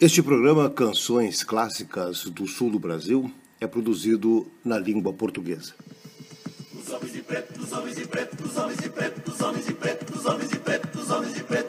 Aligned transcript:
Este 0.00 0.20
programa 0.20 0.68
Canções 0.68 1.44
Clássicas 1.44 2.24
do 2.24 2.48
Sul 2.48 2.68
do 2.68 2.80
Brasil 2.80 3.30
é 3.60 3.66
produzido 3.68 4.44
na 4.64 4.76
língua 4.76 5.12
portuguesa. 5.12 5.72
Os 6.76 6.90
homens 6.90 7.12
de 7.12 7.22
preto, 7.22 7.60
os 7.60 7.72
homens 7.72 7.94
de 7.94 8.04
preto, 8.08 8.44
os 8.44 8.56
homens 8.56 8.78
de 8.82 8.88
preto, 8.88 9.30
os 9.30 9.40
homens 9.40 9.66
de 9.66 9.72
preto, 9.72 10.12
os 10.12 10.26
homens 10.26 10.50
de 10.50 10.58
preto, 10.58 10.98
os 10.98 11.10
homens 11.10 11.34
de 11.34 11.44
preto, 11.44 11.63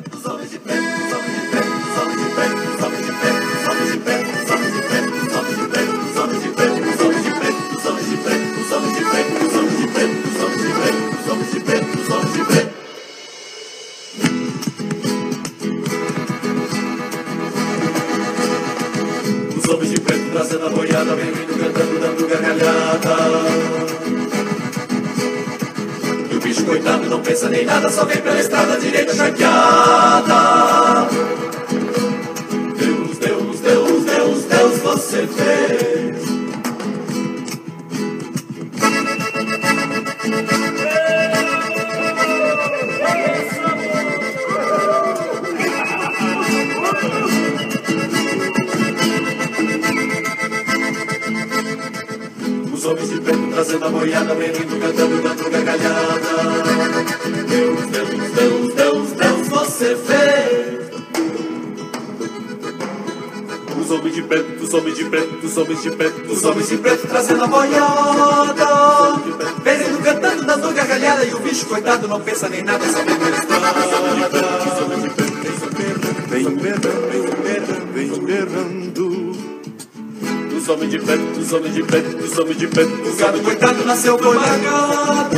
a 20.64 20.70
boiada, 20.70 21.16
vem 21.16 21.32
vindo 21.32 21.60
cantando, 21.60 22.00
dando 22.00 22.28
gargalhada. 22.28 23.16
E 26.32 26.36
o 26.36 26.40
bicho 26.40 26.66
coitado 26.66 27.10
não 27.10 27.22
pensa 27.22 27.50
nem 27.50 27.66
nada, 27.66 27.90
só 27.90 28.06
vem 28.06 28.22
pela 28.22 28.40
estrada 28.40 28.78
direita 28.80 29.16
charqueada. 29.16 31.08
Deus, 32.78 33.18
Deus, 33.18 33.60
Deus, 33.60 34.06
Deus, 34.06 34.44
Deus, 34.44 34.80
você 34.80 35.28
fez. 35.28 35.95
Trazendo 53.66 53.86
a 53.86 53.90
boiada, 53.90 54.36
vem 54.36 54.52
vindo 54.52 54.80
cantando, 54.80 55.22
dando 55.24 55.50
gargalhada. 55.50 56.22
Deus, 57.50 57.86
Deus, 57.88 58.10
Deus, 58.32 58.74
Deus, 58.76 59.12
Deus, 59.12 59.48
você 59.48 59.96
fez. 59.96 60.86
Os 63.80 63.92
homens 63.92 64.16
de 64.16 64.22
preto, 64.24 64.64
os 64.64 64.74
homens 64.74 64.96
de 64.98 65.06
preto, 65.06 65.46
os 65.46 65.58
homens 65.58 65.82
de 65.82 65.92
preto, 65.92 66.32
os 66.32 66.44
homens 66.44 66.70
de 66.70 66.78
preto 66.78 67.08
trazendo 67.08 67.44
a 67.44 67.48
boiada. 67.48 68.66
Vem 69.64 69.78
vindo 69.78 70.04
cantando, 70.04 70.44
dando 70.46 70.74
gargalhada, 70.74 71.26
e 71.26 71.34
o 71.34 71.40
bicho 71.40 71.66
coitado 71.66 72.08
não 72.08 72.22
pensa 72.22 72.48
nem 72.50 72.64
nada, 72.64 72.86
só 72.86 73.04
vem 73.04 73.18
de 73.18 73.26
preto, 73.26 73.48
Vem 76.30 76.56
berrando, 76.56 77.42
vem 77.42 77.45
os 80.66 80.70
homens 80.70 80.90
de 80.90 80.98
preto, 80.98 81.40
os 81.40 81.54
homens 81.54 81.76
de 81.76 81.84
preto, 81.84 82.24
os 82.24 82.38
homens 82.40 82.58
de 82.58 82.68
preto, 82.68 82.92
O 82.92 83.16
gado 83.16 83.40
coitado 83.42 83.86
nasceu 83.86 84.18
foi 84.18 84.36
largado 84.36 85.38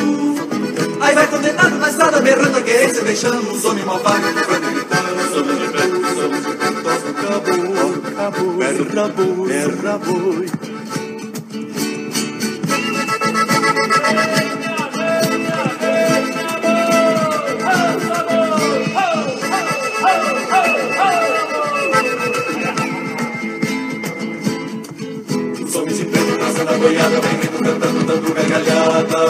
Aí 1.02 1.16
vai 1.16 1.28
condenado 1.28 1.75
na 1.75 1.89
estrada 1.89 2.22
berrando 2.22 2.58
a 2.58 2.61
querência 2.61 3.03
Deixando 3.03 3.52
os 3.52 3.66
homens 3.66 3.86
malvados 3.86 4.25
quando 4.45 4.73
gritando 4.73 5.16
os 5.22 5.38
homens 5.38 5.59
de 5.59 5.67
preto, 5.67 5.98
os 5.98 6.17
homens 6.23 6.45
de 6.45 6.53
preto. 6.53 6.78
Acabou, 8.08 8.53
berra 8.53 9.08
boi, 9.09 9.48
berra 9.48 9.98
boi. 9.98 10.45
Boiada, 26.88 27.19
vindo 27.19 27.52
cantando, 27.63 28.03
dando 28.05 28.33
gargalhada. 28.33 29.25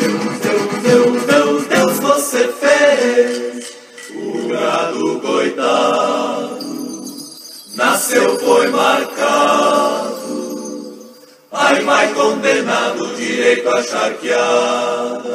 Deus, 0.00 0.38
Deus, 0.40 0.72
Deus, 0.82 1.22
Deus, 1.26 1.66
Deus, 1.66 1.98
você 2.00 2.48
fez. 2.48 3.76
O 4.14 4.48
gado 4.48 5.20
coitado 5.20 6.58
nasceu, 7.74 8.38
foi 8.38 8.68
marcado. 8.68 10.18
Ai, 11.52 11.82
vai 11.82 12.14
condenado, 12.14 13.14
direito 13.14 13.68
à 13.68 13.82
charqueada. 13.82 15.28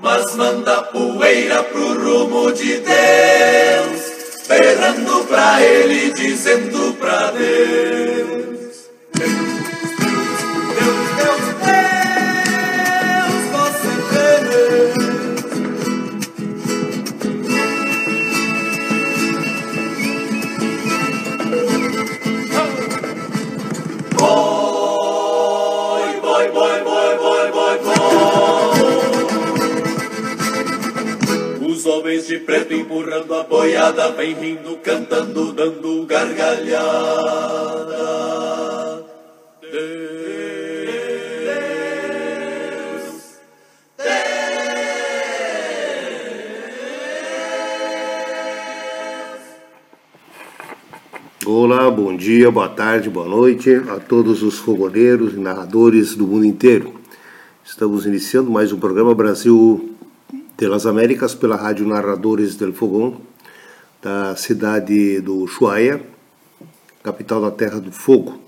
Mas 0.00 0.34
manda 0.34 0.82
poeira 0.82 1.62
pro 1.62 1.94
rumo 1.94 2.52
de 2.52 2.76
Deus, 2.78 4.02
berrando 4.48 5.24
pra 5.24 5.62
ele, 5.62 6.12
dizendo 6.12 6.94
pra. 6.98 7.30
Deus, 7.30 8.43
De 32.26 32.38
preto 32.38 32.72
empurrando 32.72 33.34
a 33.34 33.42
boiada, 33.42 34.10
vem 34.12 34.32
rindo, 34.32 34.78
cantando, 34.78 35.52
dando 35.52 36.06
gargalhada. 36.06 36.84
Deus, 39.60 39.82
Olá, 51.44 51.90
bom 51.90 52.16
dia, 52.16 52.50
boa 52.50 52.70
tarde, 52.70 53.10
boa 53.10 53.28
noite 53.28 53.74
a 53.74 54.00
todos 54.00 54.42
os 54.42 54.56
fogoneiros 54.56 55.34
e 55.34 55.38
narradores 55.38 56.14
do 56.14 56.26
mundo 56.26 56.46
inteiro. 56.46 56.94
Estamos 57.62 58.06
iniciando 58.06 58.50
mais 58.50 58.72
um 58.72 58.78
programa 58.78 59.14
Brasil 59.14 59.93
de 60.56 60.68
las 60.68 60.86
Américas 60.86 61.34
pela 61.34 61.56
Rádio 61.56 61.86
Narradores 61.86 62.56
del 62.56 62.72
Fogão, 62.72 63.20
da 64.02 64.36
cidade 64.36 65.20
do 65.20 65.38
Ushuaia, 65.38 66.00
capital 67.02 67.40
da 67.40 67.50
Terra 67.50 67.80
do 67.80 67.90
Fogo, 67.90 68.40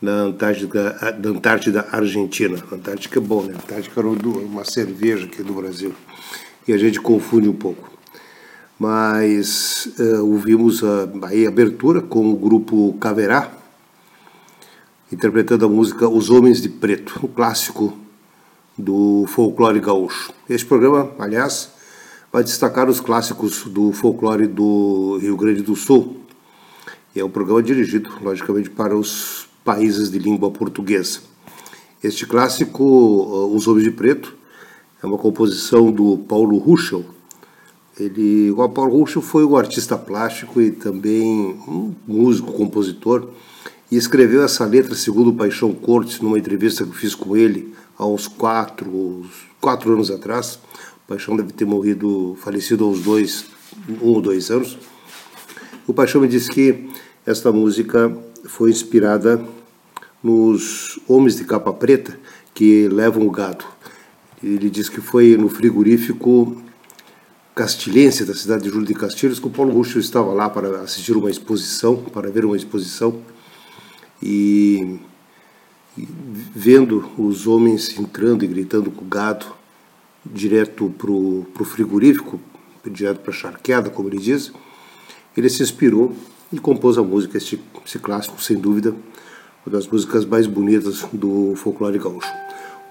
na 0.00 0.12
Antártida, 0.22 1.14
da 1.18 1.28
Antártida 1.30 1.86
Argentina. 1.90 2.62
Antártica 2.70 3.18
é 3.18 3.22
bom, 3.22 3.42
né? 3.42 3.54
Antártica 3.54 4.00
era 4.00 4.08
uma 4.08 4.64
cerveja 4.64 5.26
aqui 5.26 5.42
do 5.42 5.54
Brasil. 5.54 5.94
E 6.66 6.72
a 6.72 6.78
gente 6.78 7.00
confunde 7.00 7.48
um 7.48 7.54
pouco 7.54 7.96
mas 8.78 9.88
uh, 9.98 10.24
ouvimos 10.24 10.84
a, 10.84 11.04
a 11.04 11.48
abertura 11.48 12.02
com 12.02 12.30
o 12.30 12.36
grupo 12.36 12.94
Caverá, 13.00 13.50
interpretando 15.10 15.64
a 15.64 15.68
música 15.68 16.08
Os 16.08 16.30
Homens 16.30 16.60
de 16.60 16.68
Preto, 16.68 17.20
um 17.22 17.28
clássico 17.28 17.96
do 18.76 19.24
folclore 19.28 19.80
gaúcho. 19.80 20.32
Este 20.48 20.66
programa, 20.66 21.10
aliás, 21.18 21.70
vai 22.32 22.44
destacar 22.44 22.88
os 22.88 23.00
clássicos 23.00 23.64
do 23.64 23.92
folclore 23.92 24.46
do 24.46 25.18
Rio 25.20 25.36
Grande 25.36 25.62
do 25.62 25.74
Sul. 25.74 26.16
E 27.14 27.20
é 27.20 27.24
um 27.24 27.30
programa 27.30 27.62
dirigido, 27.62 28.10
logicamente, 28.20 28.70
para 28.70 28.96
os 28.96 29.48
países 29.64 30.10
de 30.10 30.18
língua 30.18 30.50
portuguesa. 30.50 31.20
Este 32.02 32.26
clássico, 32.26 32.84
uh, 32.84 33.54
Os 33.54 33.66
Homens 33.66 33.84
de 33.84 33.90
Preto, 33.90 34.36
é 35.02 35.06
uma 35.06 35.18
composição 35.18 35.90
do 35.90 36.18
Paulo 36.18 36.58
Ruschel, 36.58 37.04
ele, 37.98 38.50
o 38.50 38.68
Paulo 38.68 38.98
Russo 38.98 39.22
foi 39.22 39.42
um 39.44 39.56
artista 39.56 39.96
plástico 39.96 40.60
e 40.60 40.70
também 40.70 41.58
um 41.66 41.94
músico, 42.06 42.52
compositor, 42.52 43.30
e 43.90 43.96
escreveu 43.96 44.42
essa 44.42 44.64
letra 44.64 44.94
segundo 44.94 45.30
o 45.30 45.34
Paixão 45.34 45.72
Cortes 45.72 46.20
numa 46.20 46.38
entrevista 46.38 46.84
que 46.84 46.96
fiz 46.96 47.14
com 47.14 47.36
ele 47.36 47.74
há 47.98 48.06
uns 48.06 48.26
quatro, 48.26 49.24
quatro 49.60 49.92
anos 49.92 50.10
atrás. 50.10 50.58
O 51.04 51.08
Paixão 51.08 51.36
deve 51.36 51.52
ter 51.52 51.64
morrido, 51.64 52.36
falecido 52.40 52.84
aos 52.84 53.00
dois, 53.00 53.46
um 54.02 54.08
ou 54.08 54.20
dois 54.20 54.50
anos. 54.50 54.76
O 55.86 55.94
Paixão 55.94 56.20
me 56.20 56.28
disse 56.28 56.50
que 56.50 56.88
esta 57.24 57.52
música 57.52 58.16
foi 58.44 58.70
inspirada 58.70 59.44
nos 60.22 60.98
homens 61.06 61.36
de 61.36 61.44
capa 61.44 61.72
preta 61.72 62.18
que 62.52 62.88
levam 62.88 63.26
o 63.26 63.30
gado. 63.30 63.64
Ele 64.42 64.68
disse 64.68 64.90
que 64.90 65.00
foi 65.00 65.36
no 65.36 65.48
frigorífico 65.48 66.60
castilhense 67.54 68.24
da 68.24 68.34
cidade 68.34 68.64
de 68.64 68.68
Júlio 68.68 68.86
de 68.86 68.94
Castilhos, 68.94 69.38
que 69.38 69.46
o 69.46 69.50
Paulo 69.50 69.72
Russo 69.72 69.98
estava 69.98 70.32
lá 70.32 70.50
para 70.50 70.80
assistir 70.80 71.16
uma 71.16 71.30
exposição, 71.30 71.96
para 71.96 72.30
ver 72.30 72.44
uma 72.44 72.56
exposição, 72.56 73.22
e, 74.22 74.98
vendo 75.96 77.04
os 77.18 77.46
homens 77.46 77.98
entrando 77.98 78.44
e 78.44 78.48
gritando 78.48 78.90
com 78.90 79.04
o 79.04 79.08
gado 79.08 79.46
direto 80.24 80.92
para 80.98 81.10
o 81.10 81.64
frigorífico, 81.64 82.40
direto 82.84 83.20
para 83.20 83.30
a 83.30 83.36
charqueada, 83.36 83.90
como 83.90 84.08
ele 84.08 84.18
diz, 84.18 84.52
ele 85.36 85.48
se 85.48 85.62
inspirou 85.62 86.14
e 86.52 86.58
compôs 86.58 86.96
a 86.98 87.02
música, 87.02 87.36
esse, 87.36 87.60
esse 87.84 87.98
clássico, 87.98 88.40
sem 88.40 88.56
dúvida, 88.56 88.94
uma 89.64 89.72
das 89.72 89.86
músicas 89.86 90.24
mais 90.24 90.46
bonitas 90.46 91.04
do 91.12 91.54
folclore 91.56 91.98
gaúcho. 91.98 92.32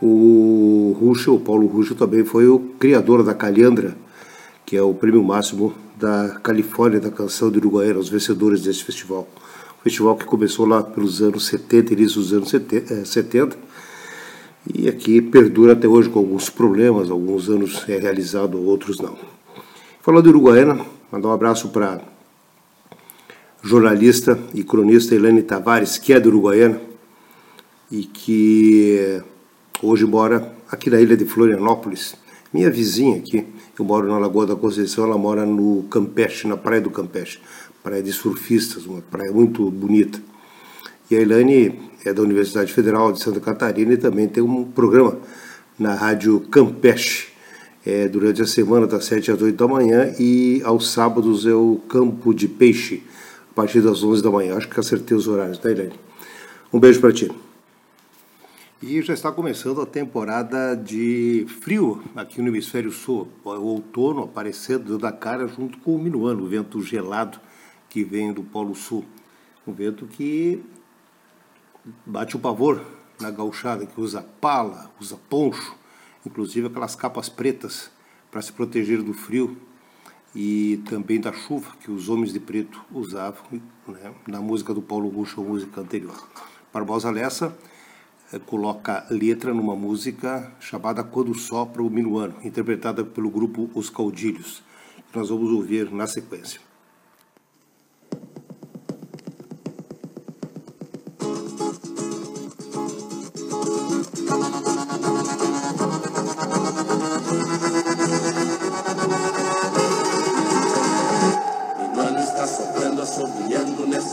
O 0.01 0.95
Ruxo, 0.99 1.35
o 1.35 1.39
Paulo 1.39 1.67
Ruxo, 1.67 1.95
também 1.95 2.25
foi 2.25 2.47
o 2.47 2.59
criador 2.79 3.23
da 3.23 3.33
Calhandra, 3.33 3.95
que 4.65 4.75
é 4.75 4.81
o 4.81 4.93
prêmio 4.93 5.23
máximo 5.23 5.73
da 5.97 6.37
Califórnia 6.43 6.99
da 6.99 7.09
canção 7.09 7.49
de 7.49 7.57
Uruguaiana, 7.57 7.99
os 7.99 8.09
vencedores 8.09 8.61
desse 8.61 8.83
festival. 8.83 9.27
Festival 9.85 10.15
que 10.15 10.25
começou 10.25 10.65
lá 10.65 10.81
pelos 10.81 11.21
anos 11.21 11.45
70, 11.45 11.93
início 11.93 12.19
dos 12.19 12.33
anos 12.33 12.49
70, 12.49 13.55
eh, 13.55 13.59
e 14.73 14.89
aqui 14.89 15.21
perdura 15.21 15.73
até 15.73 15.87
hoje 15.87 16.09
com 16.09 16.17
alguns 16.17 16.49
problemas, 16.49 17.11
alguns 17.11 17.47
anos 17.49 17.87
é 17.87 17.99
realizado, 17.99 18.59
outros 18.65 18.99
não. 18.99 19.15
Falando 20.01 20.23
de 20.23 20.29
Uruguaiana, 20.29 20.83
mandar 21.11 21.27
um 21.27 21.31
abraço 21.31 21.69
para 21.69 22.01
jornalista 23.61 24.39
e 24.55 24.63
cronista 24.63 25.13
Elane 25.13 25.43
Tavares, 25.43 25.99
que 25.99 26.13
é 26.13 26.19
de 26.19 26.29
Uruguaiana 26.29 26.81
e 27.91 28.05
que 28.05 29.21
hoje 29.83 30.03
mora 30.03 30.51
aqui 30.71 30.89
na 30.89 30.99
ilha 30.99 31.15
de 31.15 31.25
Florianópolis, 31.25 32.15
minha 32.51 32.71
vizinha 32.71 33.17
aqui. 33.17 33.45
Eu 33.77 33.85
moro 33.85 34.07
na 34.07 34.17
Lagoa 34.17 34.47
da 34.47 34.55
Conceição, 34.55 35.03
ela 35.03 35.17
mora 35.17 35.45
no 35.45 35.83
Campeche, 35.91 36.47
na 36.47 36.55
Praia 36.57 36.81
do 36.81 36.89
Campeche, 36.89 37.39
praia 37.85 38.01
de 38.01 38.11
surfistas, 38.11 38.87
uma 38.87 38.99
praia 38.99 39.31
muito 39.31 39.69
bonita. 39.69 40.19
E 41.09 41.15
a 41.15 41.21
Elaine 41.21 41.79
é 42.03 42.11
da 42.11 42.23
Universidade 42.23 42.73
Federal 42.73 43.11
de 43.11 43.21
Santa 43.21 43.39
Catarina 43.39 43.93
e 43.93 43.97
também 43.97 44.27
tem 44.27 44.41
um 44.41 44.63
programa 44.63 45.19
na 45.77 45.93
Rádio 45.93 46.39
Campeche, 46.49 47.27
é, 47.85 48.07
durante 48.07 48.41
a 48.41 48.47
semana, 48.47 48.87
das 48.87 49.05
7 49.05 49.29
às 49.29 49.39
8 49.39 49.55
da 49.55 49.67
manhã, 49.67 50.11
e 50.17 50.63
aos 50.65 50.91
sábados 50.91 51.45
é 51.45 51.53
o 51.53 51.79
Campo 51.87 52.33
de 52.33 52.47
Peixe, 52.47 53.03
a 53.51 53.53
partir 53.53 53.81
das 53.81 54.01
11 54.01 54.23
da 54.23 54.31
manhã. 54.31 54.57
Acho 54.57 54.67
que 54.67 54.79
acertei 54.79 55.15
os 55.15 55.27
horários, 55.27 55.59
tá, 55.59 55.69
Elaine? 55.69 55.93
Um 56.73 56.79
beijo 56.79 56.99
para 56.99 57.13
ti. 57.13 57.31
E 58.81 58.99
já 59.03 59.13
está 59.13 59.31
começando 59.31 59.79
a 59.79 59.85
temporada 59.85 60.73
de 60.73 61.45
frio 61.61 62.01
aqui 62.15 62.41
no 62.41 62.47
hemisfério 62.47 62.91
sul. 62.91 63.27
O 63.43 63.49
outono 63.51 64.23
aparecendo 64.23 64.97
da 64.97 65.11
cara 65.11 65.47
junto 65.47 65.77
com 65.77 65.95
o 65.95 65.99
minuano, 65.99 66.45
o 66.45 66.47
vento 66.47 66.81
gelado 66.81 67.39
que 67.95 68.03
vem 68.03 68.33
do 68.33 68.43
Polo 68.43 68.75
Sul. 68.75 69.05
Um 69.65 69.71
vento 69.71 70.05
que 70.05 70.61
bate 72.05 72.35
o 72.35 72.39
pavor 72.39 72.85
na 73.21 73.31
gauchada, 73.31 73.85
que 73.85 74.01
usa 74.01 74.21
pala, 74.41 74.91
usa 74.99 75.17
poncho, 75.29 75.73
inclusive 76.25 76.67
aquelas 76.67 76.93
capas 76.93 77.29
pretas 77.29 77.89
para 78.29 78.41
se 78.41 78.51
proteger 78.51 79.01
do 79.01 79.13
frio 79.13 79.57
e 80.35 80.83
também 80.89 81.21
da 81.21 81.31
chuva 81.31 81.73
que 81.79 81.89
os 81.89 82.09
homens 82.09 82.33
de 82.33 82.39
preto 82.41 82.83
usavam 82.91 83.61
né, 83.87 84.13
na 84.27 84.41
música 84.41 84.73
do 84.73 84.81
Paulo 84.81 85.07
Russo, 85.07 85.39
a 85.39 85.43
música 85.45 85.79
anterior. 85.79 86.27
Barbosa 86.73 87.09
Lessa 87.09 87.57
eh, 88.33 88.39
coloca 88.39 89.07
letra 89.09 89.53
numa 89.53 89.73
música 89.73 90.53
chamada 90.59 91.01
Quando 91.01 91.33
Sopra 91.33 91.81
o 91.81 91.89
Minuano, 91.89 92.35
interpretada 92.43 93.05
pelo 93.05 93.29
grupo 93.29 93.69
Os 93.73 93.89
Caudilhos, 93.89 94.61
que 95.09 95.17
nós 95.17 95.29
vamos 95.29 95.49
ouvir 95.49 95.89
na 95.93 96.05
sequência. 96.07 96.59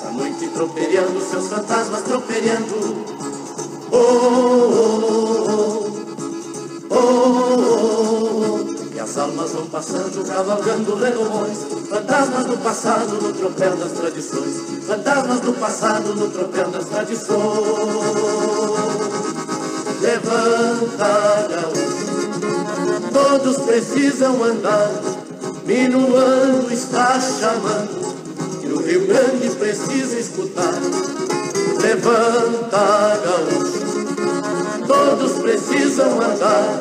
Nessa 0.02 0.10
noite, 0.10 0.48
troperiando 0.48 1.20
seus 1.20 1.48
fantasmas, 1.48 2.02
troperiando. 2.02 2.74
Oh, 3.90 3.96
oh, 3.96 4.98
oh, 6.90 6.90
oh, 6.90 6.96
oh. 6.96 8.94
E 8.94 9.00
as 9.00 9.18
almas 9.18 9.52
vão 9.52 9.66
passando, 9.66 10.26
cavalgando 10.26 10.96
renomões, 10.96 11.58
fantasmas 11.88 12.46
do 12.46 12.56
passado 12.58 13.20
no 13.22 13.32
tropel 13.32 13.76
das 13.76 13.92
tradições, 13.92 14.84
fantasmas 14.86 15.40
do 15.40 15.52
passado 15.52 16.14
no 16.14 16.30
tropel 16.30 16.70
das 16.70 16.86
tradições. 16.86 17.32
Levanta, 20.00 21.48
gaúcho, 21.48 22.40
todos 23.12 23.58
precisam 23.58 24.42
andar, 24.42 24.90
minuano 25.64 26.72
está 26.72 27.20
chamando, 27.20 28.01
Rio 28.92 29.06
Grande 29.06 29.48
precisa 29.52 30.18
escutar. 30.20 30.74
Levanta, 31.80 33.20
gaúcho, 33.24 34.86
todos 34.86 35.32
precisam 35.40 36.20
andar, 36.20 36.78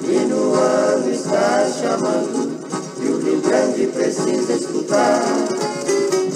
minuano 0.00 1.10
está 1.10 1.68
chamando, 1.78 2.58
e 3.02 3.06
o 3.06 3.18
Rio 3.18 3.42
Grande 3.42 3.86
precisa 3.88 4.54
escutar. 4.54 5.20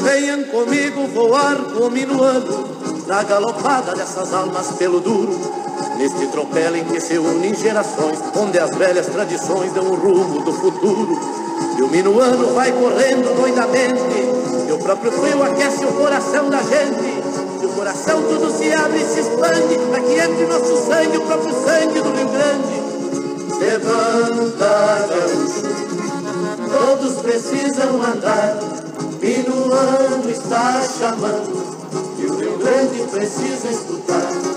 Venham 0.03 0.45
comigo 0.51 1.07
voar 1.07 1.63
com 1.73 1.85
o 1.85 1.91
minuano, 1.91 2.69
na 3.07 3.23
galopada 3.23 3.95
dessas 3.95 4.35
almas 4.35 4.73
pelo 4.73 5.01
duro. 5.01 5.66
Neste 5.99 6.27
tropel 6.27 6.77
em 6.77 6.85
que 6.85 7.01
se 7.01 7.17
unem 7.17 7.55
gerações, 7.55 8.19
onde 8.37 8.59
as 8.59 8.71
velhas 8.77 9.07
tradições 9.07 9.73
dão 9.73 9.87
o 9.87 9.95
rumo 9.95 10.41
do 10.43 10.53
futuro. 10.53 11.19
E 11.79 11.83
o 11.83 11.89
minuano 11.89 12.55
vai 12.55 12.71
correndo 12.71 13.35
doidamente, 13.35 14.69
e 14.69 14.73
o 14.73 14.79
próprio 14.79 15.11
frio 15.13 15.43
aquece 15.43 15.85
o 15.85 15.93
coração 15.95 16.51
da 16.51 16.59
gente. 16.59 17.23
E 17.63 17.67
o 17.67 17.69
coração 17.71 18.23
tudo 18.23 18.51
se 18.57 18.71
abre 18.73 19.01
e 19.01 19.05
se 19.07 19.21
expande, 19.21 19.75
aqui 19.97 20.19
entre 20.19 20.47
nosso 20.47 20.77
sangue, 20.87 21.17
o 21.17 21.23
próprio 21.23 21.55
sangue 21.55 22.01
do 22.01 22.11
Rio 22.11 22.29
Grande. 22.29 22.87
Levanta, 23.59 25.07
gaúcho, 25.09 25.63
todos 26.79 27.15
precisam 27.23 28.03
andar, 28.03 28.59
minuano 29.21 30.31
está 30.31 30.83
chamando, 30.99 31.77
e 32.19 32.27
o 32.27 32.37
Rio 32.37 32.59
Grande 32.59 33.03
precisa 33.11 33.69
escutar. 33.69 34.56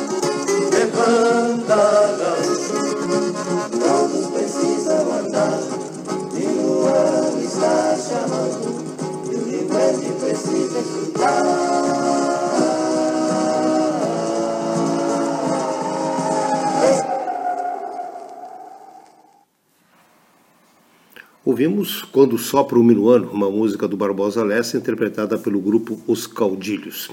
Ouvimos 21.45 22.03
Quando 22.03 22.37
Sopra 22.37 22.77
o 22.77 22.83
Minuano, 22.83 23.31
uma 23.31 23.49
música 23.49 23.87
do 23.87 23.97
Barbosa 23.97 24.43
Lessa 24.43 24.77
interpretada 24.77 25.37
pelo 25.37 25.59
grupo 25.59 25.99
Os 26.07 26.27
Caudilhos. 26.27 27.09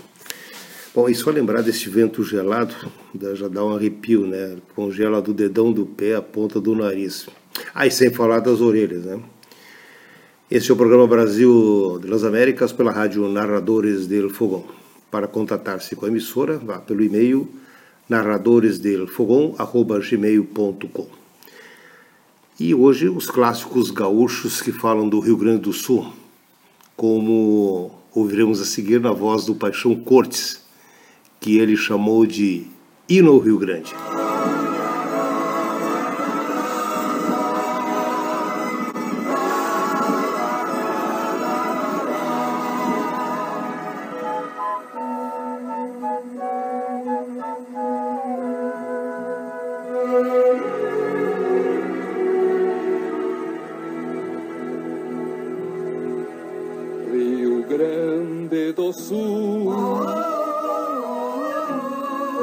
Bom, 0.97 1.09
e 1.11 1.15
só 1.15 1.31
lembrar 1.31 1.61
desse 1.61 1.91
vento 1.91 2.25
gelado, 2.25 2.75
já 3.35 3.49
dá 3.49 3.63
um 3.63 3.77
arrepio, 3.77 4.27
né? 4.27 4.57
Congela 4.75 5.21
do 5.21 5.35
dedão 5.35 5.71
do 5.71 5.85
pé 5.85 6.15
à 6.15 6.23
ponta 6.23 6.59
do 6.59 6.75
nariz. 6.75 7.29
Ah, 7.75 7.87
e 7.87 7.91
sem 7.91 8.11
falar 8.11 8.41
das 8.41 8.63
orelhas, 8.63 9.05
né? 9.05 9.21
Esse 10.51 10.71
é 10.71 10.73
o 10.73 10.77
programa 10.77 11.07
Brasil 11.07 11.99
de 12.01 12.09
las 12.09 12.25
Américas 12.25 12.73
pela 12.73 12.91
rádio 12.91 13.29
Narradores 13.29 14.07
del 14.07 14.31
Fogão. 14.31 14.65
Para 15.11 15.29
contatar-se 15.29 15.95
com 15.95 16.07
a 16.07 16.09
emissora, 16.09 16.57
vá 16.57 16.79
pelo 16.79 17.05
e-mail 17.05 17.47
narradoresdelfogão.gmail.com 18.09 21.09
E 22.59 22.75
hoje 22.75 23.11
os 23.11 23.31
clássicos 23.31 23.91
gaúchos 23.91 24.63
que 24.63 24.73
falam 24.73 25.07
do 25.07 25.21
Rio 25.21 25.37
Grande 25.37 25.61
do 25.61 25.75
Sul, 25.75 26.11
como 26.97 27.91
ouviremos 28.15 28.63
a 28.63 28.65
seguir 28.65 28.99
na 28.99 29.13
voz 29.13 29.45
do 29.45 29.55
Paixão 29.55 29.95
Cortes, 29.95 30.65
que 31.47 31.59
ele 31.59 31.77
chamou 31.77 32.27
de 32.27 32.67
Hino 33.09 33.31
ao 33.31 33.39
Rio 33.39 33.57
Grande. 33.57 33.95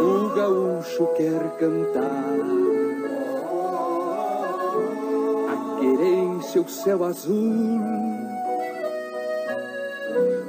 O 0.03 0.35
gaúcho 0.35 1.07
quer 1.15 1.49
cantar. 1.57 2.37
A 5.49 5.79
querência, 5.79 6.61
o 6.61 6.69
céu 6.69 7.03
azul. 7.03 8.03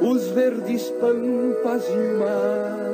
os 0.00 0.26
verdes 0.28 0.90
pampas 1.00 1.84
e 1.88 1.92
o 1.92 2.18
mar. 2.18 2.84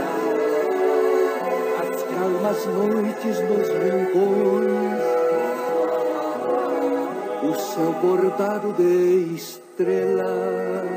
as 1.81 2.03
calmas 2.03 2.65
noites 2.67 3.39
nos 3.49 3.67
rincões, 3.69 5.10
o 7.51 7.59
céu 7.59 7.91
bordado 8.01 8.71
de 8.73 9.35
estrelas, 9.35 10.87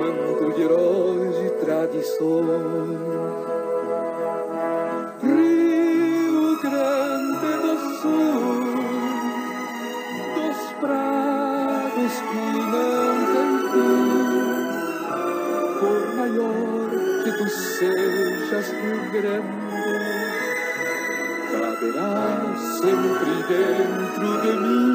manto 0.00 0.52
de 0.54 0.62
heróis 0.62 1.36
e 1.46 1.50
tradições. 1.64 2.98
Rio 5.22 6.60
Grande 6.60 7.50
do 7.62 7.74
Sul, 8.00 8.64
dos 10.34 10.60
prados 10.80 12.14
que 12.28 12.42
não 12.72 13.14
fim, 13.70 14.18
por 15.78 16.00
maior 16.16 16.88
que 17.22 17.30
tu 17.38 17.46
sejas, 17.48 18.66
Rio 18.72 19.00
Grande, 19.12 20.17
sempre 22.80 23.42
dentro 23.48 24.40
de 24.42 24.52
mim. 24.52 24.87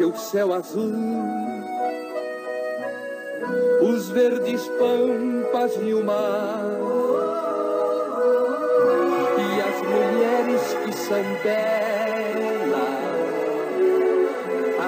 O 0.00 0.16
céu 0.16 0.54
azul, 0.54 0.90
os 3.82 4.08
verdes 4.08 4.66
pampas 4.78 5.76
e 5.82 5.92
o 5.92 6.02
mar, 6.02 6.64
e 9.38 9.60
as 9.60 9.82
mulheres 9.82 10.74
que 10.82 10.92
são 10.96 11.22
belas. 11.42 11.92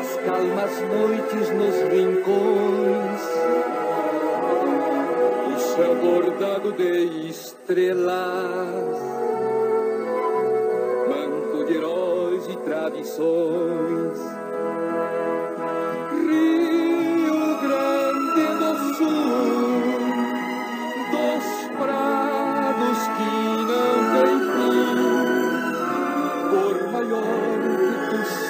As 0.01 0.17
calmas 0.25 0.81
noites 0.81 1.51
nos 1.51 1.77
rincões, 1.93 3.23
o 5.55 5.59
céu 5.77 5.95
bordado 5.97 6.73
de 6.73 7.29
estrelas, 7.29 8.99
manto 11.09 11.65
de 11.67 11.75
heróis 11.77 12.49
e 12.49 12.57
tradições. 12.57 14.14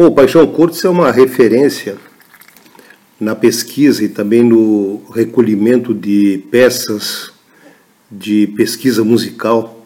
O 0.07 0.11
Paixão 0.11 0.47
Curtis 0.47 0.85
é 0.85 0.89
uma 0.89 1.11
referência 1.11 1.97
na 3.19 3.35
pesquisa 3.35 4.05
e 4.05 4.07
também 4.07 4.41
no 4.41 5.01
recolhimento 5.13 5.93
de 5.93 6.45
peças 6.49 7.29
de 8.09 8.47
pesquisa 8.55 9.03
musical 9.03 9.85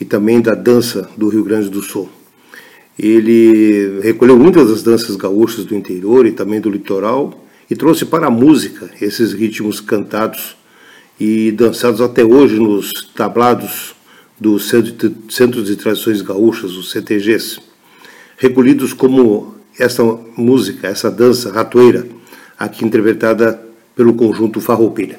e 0.00 0.04
também 0.06 0.40
da 0.40 0.54
dança 0.54 1.10
do 1.14 1.28
Rio 1.28 1.44
Grande 1.44 1.68
do 1.68 1.82
Sul. 1.82 2.08
Ele 2.98 4.00
recolheu 4.02 4.38
muitas 4.38 4.70
das 4.70 4.82
danças 4.82 5.14
gaúchas 5.14 5.66
do 5.66 5.74
interior 5.74 6.24
e 6.24 6.32
também 6.32 6.58
do 6.58 6.70
litoral 6.70 7.44
e 7.70 7.76
trouxe 7.76 8.06
para 8.06 8.28
a 8.28 8.30
música 8.30 8.90
esses 8.98 9.34
ritmos 9.34 9.78
cantados 9.78 10.56
e 11.20 11.52
dançados 11.52 12.00
até 12.00 12.24
hoje 12.24 12.58
nos 12.58 12.90
tablados 13.14 13.94
dos 14.40 14.70
Centros 15.28 15.66
de 15.66 15.76
Tradições 15.76 16.22
Gaúchas, 16.22 16.72
os 16.72 16.90
CTGs 16.90 17.73
recolhidos 18.36 18.92
como 18.92 19.54
essa 19.78 20.02
música, 20.36 20.88
essa 20.88 21.10
dança 21.10 21.52
ratoeira, 21.52 22.06
aqui 22.58 22.84
interpretada 22.84 23.60
pelo 23.94 24.14
conjunto 24.14 24.60
Farroupilha. 24.60 25.18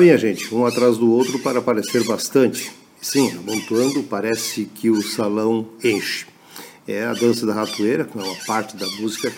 Minha 0.00 0.16
gente, 0.16 0.52
um 0.54 0.64
atrás 0.64 0.96
do 0.96 1.12
outro 1.12 1.38
para 1.40 1.58
aparecer 1.58 2.02
bastante. 2.04 2.72
Sim, 3.02 3.36
amontoando, 3.36 4.02
parece 4.02 4.64
que 4.64 4.88
o 4.88 5.02
salão 5.02 5.68
enche. 5.84 6.26
É 6.88 7.04
a 7.04 7.12
dança 7.12 7.44
da 7.44 7.52
ratoeira, 7.52 8.06
que 8.06 8.18
é 8.18 8.22
uma 8.22 8.34
parte 8.46 8.76
da 8.78 8.86
música 8.98 9.30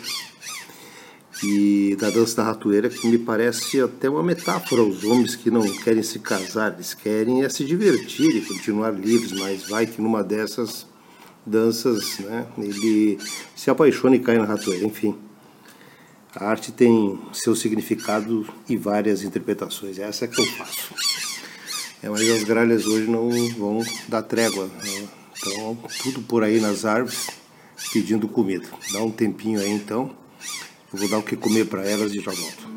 e 1.42 1.96
da 1.98 2.10
dança 2.10 2.36
da 2.36 2.44
ratoeira 2.44 2.88
que 2.88 3.04
me 3.08 3.18
parece 3.18 3.80
até 3.80 4.08
uma 4.08 4.22
metáfora 4.22 4.82
aos 4.82 5.02
homens 5.02 5.34
que 5.34 5.50
não 5.50 5.62
querem 5.62 6.04
se 6.04 6.20
casar, 6.20 6.74
eles 6.74 6.94
querem 6.94 7.42
é 7.42 7.48
se 7.48 7.64
divertir 7.64 8.36
e 8.36 8.40
continuar 8.40 8.90
livres, 8.92 9.32
mas 9.32 9.68
vai 9.68 9.84
que 9.84 10.00
numa 10.00 10.22
dessas 10.22 10.86
danças, 11.44 12.20
né, 12.20 12.46
ele 12.56 13.18
se 13.56 13.68
apaixona 13.68 14.14
e 14.14 14.20
cai 14.20 14.38
na 14.38 14.44
ratoeira, 14.44 14.86
enfim. 14.86 15.16
A 16.34 16.46
arte 16.46 16.72
tem 16.72 17.20
seu 17.32 17.54
significado 17.54 18.46
e 18.66 18.76
várias 18.76 19.22
interpretações, 19.22 19.98
essa 19.98 20.24
é 20.24 20.28
que 20.28 20.40
eu 20.40 20.46
faço. 20.52 20.94
É, 22.02 22.08
mas 22.08 22.28
as 22.30 22.42
gralhas 22.42 22.86
hoje 22.86 23.06
não 23.06 23.28
vão 23.50 23.84
dar 24.08 24.22
trégua, 24.22 24.66
né? 24.66 25.08
então 25.36 25.78
tudo 26.02 26.22
por 26.22 26.42
aí 26.42 26.58
nas 26.58 26.84
árvores 26.84 27.28
pedindo 27.92 28.26
comida. 28.26 28.66
Dá 28.92 29.02
um 29.02 29.10
tempinho 29.10 29.60
aí 29.60 29.70
então 29.70 30.10
eu 30.92 30.98
vou 30.98 31.08
dar 31.08 31.18
o 31.18 31.22
que 31.22 31.36
comer 31.36 31.66
para 31.66 31.84
elas 31.84 32.12
e 32.12 32.20
já 32.20 32.32
volto. 32.32 32.71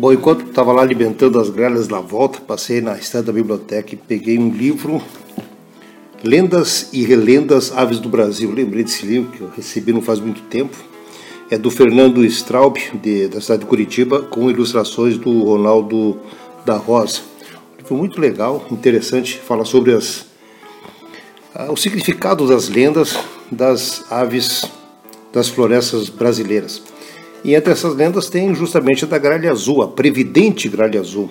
Bom, 0.00 0.14
enquanto 0.14 0.46
estava 0.46 0.72
lá 0.72 0.80
alimentando 0.80 1.38
as 1.38 1.50
grelhas 1.50 1.86
na 1.86 2.00
volta, 2.00 2.40
passei 2.40 2.80
na 2.80 2.96
estante 2.96 3.26
da 3.26 3.34
biblioteca 3.34 3.94
e 3.94 3.98
peguei 3.98 4.38
um 4.38 4.48
livro, 4.48 5.02
Lendas 6.24 6.88
e 6.90 7.04
Relendas 7.04 7.70
Aves 7.76 7.98
do 7.98 8.08
Brasil. 8.08 8.50
Lembrei 8.50 8.82
desse 8.82 9.04
livro 9.04 9.30
que 9.30 9.42
eu 9.42 9.50
recebi 9.54 9.92
não 9.92 10.00
faz 10.00 10.18
muito 10.18 10.40
tempo. 10.44 10.74
É 11.50 11.58
do 11.58 11.70
Fernando 11.70 12.24
Straub, 12.24 12.78
de, 12.94 13.28
da 13.28 13.42
cidade 13.42 13.60
de 13.60 13.66
Curitiba, 13.66 14.22
com 14.22 14.48
ilustrações 14.48 15.18
do 15.18 15.42
Ronaldo 15.42 16.18
da 16.64 16.78
Rosa. 16.78 17.20
Um 17.74 17.76
livro 17.76 17.96
muito 17.96 18.18
legal, 18.18 18.64
interessante, 18.70 19.36
fala 19.36 19.66
sobre 19.66 19.92
as, 19.92 20.24
o 21.68 21.76
significado 21.76 22.48
das 22.48 22.70
lendas 22.70 23.18
das 23.52 24.10
aves 24.10 24.64
das 25.30 25.50
florestas 25.50 26.08
brasileiras. 26.08 26.89
E 27.42 27.54
entre 27.54 27.72
essas 27.72 27.94
lendas 27.94 28.28
tem 28.28 28.54
justamente 28.54 29.04
a 29.04 29.08
da 29.08 29.18
gralha 29.18 29.50
azul, 29.50 29.82
a 29.82 29.88
previdente 29.88 30.68
gralha 30.68 31.00
azul, 31.00 31.30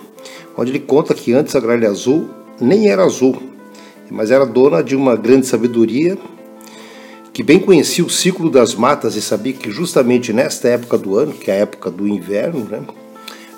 onde 0.58 0.72
ele 0.72 0.80
conta 0.80 1.14
que 1.14 1.34
antes 1.34 1.56
a 1.56 1.60
gralha 1.60 1.90
azul 1.90 2.30
nem 2.60 2.90
era 2.90 3.04
azul, 3.04 3.38
mas 4.10 4.32
era 4.32 4.46
dona 4.46 4.84
de 4.84 4.96
uma 4.96 5.16
grande 5.16 5.46
sabedoria, 5.46 6.18
que 7.32 7.44
bem 7.44 7.60
conhecia 7.60 8.04
o 8.04 8.10
ciclo 8.10 8.50
das 8.50 8.74
matas 8.74 9.16
e 9.16 9.22
sabia 9.22 9.54
que 9.54 9.70
justamente 9.70 10.34
nesta 10.34 10.68
época 10.68 10.98
do 10.98 11.16
ano, 11.16 11.32
que 11.32 11.52
é 11.52 11.54
a 11.54 11.58
época 11.58 11.92
do 11.92 12.08
inverno, 12.08 12.66
né, 12.66 12.82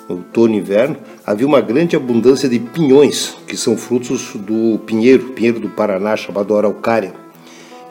outono 0.08 0.54
e 0.54 0.58
inverno, 0.58 0.96
havia 1.24 1.46
uma 1.46 1.60
grande 1.60 1.96
abundância 1.96 2.48
de 2.48 2.58
pinhões, 2.58 3.34
que 3.46 3.56
são 3.56 3.76
frutos 3.76 4.34
do 4.34 4.78
pinheiro, 4.80 5.30
pinheiro 5.30 5.58
do 5.58 5.70
Paraná, 5.70 6.16
chamado 6.16 6.56
araucária, 6.56 7.14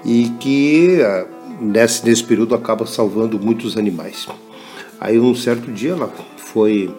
e 0.06 0.30
que 0.40 1.02
ah, 1.04 1.26
nesse, 1.60 2.06
nesse 2.06 2.24
período 2.24 2.56
acaba 2.56 2.86
salvando 2.86 3.40
muitos 3.40 3.76
animais. 3.76 4.28
Aí 5.02 5.20
um 5.20 5.34
certo 5.34 5.72
dia 5.72 5.94
ela 5.94 6.14
foi 6.38 6.94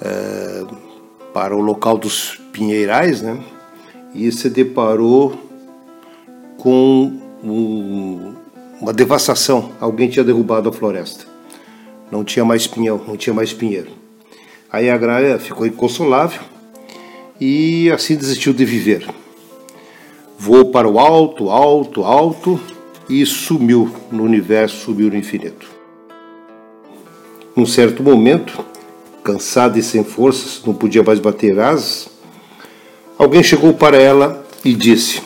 é, 0.00 0.64
para 1.34 1.54
o 1.54 1.60
local 1.60 1.98
dos 1.98 2.40
pinheirais, 2.50 3.20
né? 3.20 3.38
E 4.14 4.32
se 4.32 4.48
deparou 4.48 5.38
com 6.56 7.20
um, 7.44 8.34
uma 8.80 8.94
devastação. 8.94 9.70
Alguém 9.78 10.08
tinha 10.08 10.24
derrubado 10.24 10.70
a 10.70 10.72
floresta. 10.72 11.26
Não 12.10 12.24
tinha 12.24 12.42
mais 12.42 12.66
pinhão, 12.66 12.98
não 13.06 13.18
tinha 13.18 13.34
mais 13.34 13.52
pinheiro. 13.52 13.90
Aí 14.72 14.88
a 14.88 14.96
Graia 14.96 15.38
ficou 15.38 15.66
inconsolável 15.66 16.40
e 17.38 17.90
assim 17.90 18.16
desistiu 18.16 18.54
de 18.54 18.64
viver. 18.64 19.06
Voou 20.38 20.70
para 20.70 20.88
o 20.88 20.98
alto, 20.98 21.50
alto, 21.50 22.02
alto 22.02 22.58
e 23.10 23.26
sumiu 23.26 23.94
no 24.10 24.22
universo, 24.22 24.86
sumiu 24.86 25.10
no 25.10 25.16
infinito. 25.18 25.79
Num 27.60 27.66
certo 27.66 28.02
momento, 28.02 28.64
cansada 29.22 29.78
e 29.78 29.82
sem 29.82 30.02
forças, 30.02 30.62
não 30.66 30.72
podia 30.72 31.02
mais 31.02 31.20
bater 31.20 31.60
asas, 31.60 32.08
alguém 33.18 33.42
chegou 33.42 33.74
para 33.74 33.98
ela 33.98 34.42
e 34.64 34.72
disse: 34.72 35.20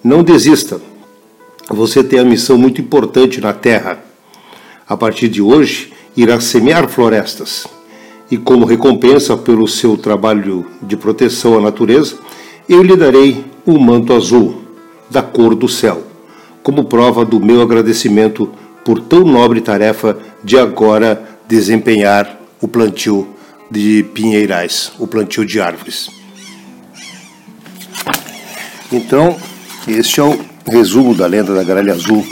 Não 0.00 0.22
desista, 0.22 0.80
você 1.68 2.04
tem 2.04 2.20
a 2.20 2.24
missão 2.24 2.56
muito 2.56 2.80
importante 2.80 3.40
na 3.40 3.52
Terra. 3.52 3.98
A 4.88 4.96
partir 4.96 5.28
de 5.28 5.42
hoje, 5.42 5.92
irá 6.16 6.38
semear 6.38 6.88
florestas. 6.88 7.66
E 8.30 8.36
como 8.36 8.64
recompensa 8.64 9.36
pelo 9.36 9.66
seu 9.66 9.96
trabalho 9.96 10.64
de 10.80 10.96
proteção 10.96 11.58
à 11.58 11.60
natureza, 11.60 12.16
eu 12.68 12.80
lhe 12.80 12.94
darei 12.94 13.44
um 13.66 13.76
manto 13.76 14.12
azul, 14.12 14.62
da 15.10 15.20
cor 15.20 15.56
do 15.56 15.68
céu, 15.68 16.00
como 16.62 16.84
prova 16.84 17.24
do 17.24 17.40
meu 17.40 17.60
agradecimento 17.60 18.48
por 18.84 19.00
tão 19.00 19.24
nobre 19.24 19.60
tarefa 19.60 20.16
de 20.44 20.56
agora 20.56 21.29
desempenhar 21.50 22.40
o 22.60 22.68
plantio 22.68 23.28
de 23.68 24.04
pinheirais, 24.14 24.92
o 25.00 25.06
plantio 25.06 25.44
de 25.44 25.60
árvores. 25.60 26.08
Então, 28.92 29.36
este 29.88 30.20
é 30.20 30.22
o 30.22 30.38
resumo 30.64 31.12
da 31.12 31.26
lenda 31.26 31.52
da 31.52 31.64
gralha 31.64 31.92
azul 31.92 32.24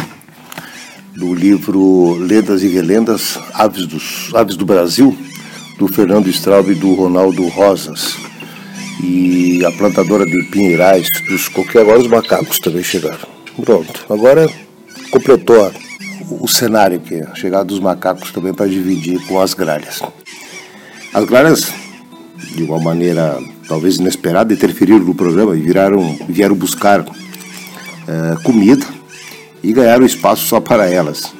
do 1.17 1.35
livro 1.35 2.15
Lendas 2.15 2.63
e 2.63 2.69
Relendas 2.69 3.37
Aves, 3.55 4.33
Aves 4.33 4.57
do 4.57 4.65
Brasil, 4.65 5.17
do 5.79 5.89
Fernando 5.89 6.29
Straub 6.29 6.71
e 6.71 6.75
do 6.77 6.95
Ronaldo 6.95 7.45
Rosas. 7.49 8.17
E 9.03 9.65
a 9.65 9.73
plantadora 9.73 10.25
de 10.25 10.45
pinheirais 10.45 11.09
dos 11.29 11.49
coqueiros, 11.49 11.83
agora 11.83 12.01
os 12.01 12.07
macacos 12.07 12.61
também 12.61 12.85
chegaram. 12.85 13.29
Pronto, 13.65 14.07
agora 14.09 14.49
completou 15.11 15.73
o 16.31 16.47
cenário 16.49 17.01
é 17.11 17.23
a 17.23 17.35
chegada 17.35 17.65
dos 17.65 17.81
macacos 17.81 18.31
também 18.33 18.53
para 18.53 18.67
dividir 18.67 19.19
com 19.27 19.41
as 19.41 19.55
gralhas. 19.55 20.03
As 21.13 21.25
gralhas, 21.25 21.73
de 22.55 22.63
uma 22.63 22.79
maneira 22.79 23.39
talvez 23.67 23.97
inesperada, 23.97 24.53
interferiram 24.53 25.01
no 25.01 25.15
programa 25.15 25.57
e 25.57 25.61
viraram, 25.61 26.17
vieram 26.29 26.55
buscar 26.55 27.05
é, 28.07 28.43
comida 28.43 28.87
e 29.63 29.73
ganharam 29.73 30.05
espaço 30.05 30.47
só 30.47 30.61
para 30.61 30.89
elas. 30.89 31.33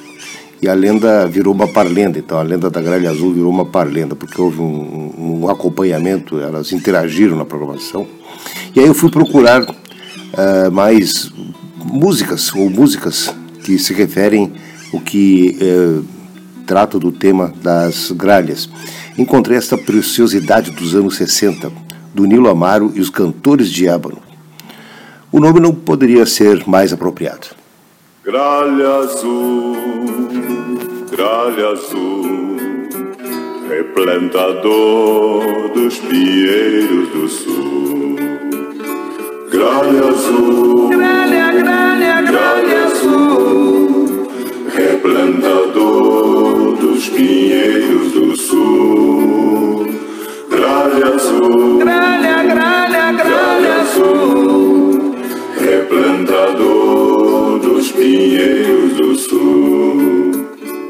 E 0.61 0.67
a 0.67 0.73
lenda 0.73 1.25
virou 1.25 1.53
uma 1.53 1.67
parlenda, 1.67 2.19
então 2.19 2.37
a 2.37 2.41
lenda 2.41 2.69
da 2.69 2.81
gralha 2.81 3.09
azul 3.09 3.33
virou 3.33 3.49
uma 3.49 3.65
parlenda, 3.65 4.13
porque 4.15 4.41
houve 4.41 4.59
um, 4.59 5.13
um 5.17 5.49
acompanhamento, 5.49 6.39
elas 6.39 6.73
interagiram 6.73 7.37
na 7.37 7.45
programação. 7.45 8.05
E 8.75 8.79
aí 8.79 8.87
eu 8.87 8.93
fui 8.93 9.09
procurar 9.09 9.63
uh, 9.63 10.71
mais 10.71 11.31
músicas, 11.77 12.53
ou 12.53 12.69
músicas 12.69 13.33
que 13.63 13.79
se 13.79 13.93
referem 13.93 14.51
o 14.91 14.99
que 14.99 15.57
uh, 15.61 16.03
trata 16.65 16.99
do 16.99 17.11
tema 17.11 17.53
das 17.61 18.11
gralhas. 18.11 18.69
Encontrei 19.17 19.57
esta 19.57 19.77
preciosidade 19.77 20.71
dos 20.71 20.95
anos 20.95 21.17
60, 21.17 21.71
do 22.13 22.25
Nilo 22.25 22.49
Amaro 22.49 22.91
e 22.95 23.01
os 23.01 23.09
Cantores 23.09 23.69
de 23.69 23.87
Ébano. 23.87 24.19
O 25.31 25.39
nome 25.39 25.59
não 25.59 25.73
poderia 25.73 26.25
ser 26.25 26.67
mais 26.67 26.91
apropriado. 26.91 27.47
Gralha 28.23 28.95
azul, 28.97 29.75
gralha 31.11 31.69
azul, 31.69 32.57
replantador 33.69 35.71
dos 35.73 35.97
pinheiros 35.99 37.09
do 37.09 37.27
sul. 37.27 38.15
Gralha 39.51 40.09
azul, 40.09 40.89
Gralha, 40.89 41.53
gralha, 41.53 42.21
gralha 42.21 42.85
azul, 42.85 43.88
replantador 44.69 46.75
dos 46.75 47.09
pinheiros 47.09 48.11
do 48.11 48.35
sul. 48.35 49.87
Gralha 50.49 51.15
azul, 51.15 51.77
gralha, 51.79 52.43
gralha, 52.43 53.11
gralha 53.13 53.75
azul, 53.81 55.15
replantador 55.59 57.59
dos 57.59 57.91
pinheiros 57.91 58.93
do 58.93 59.15
sul. 59.15 60.31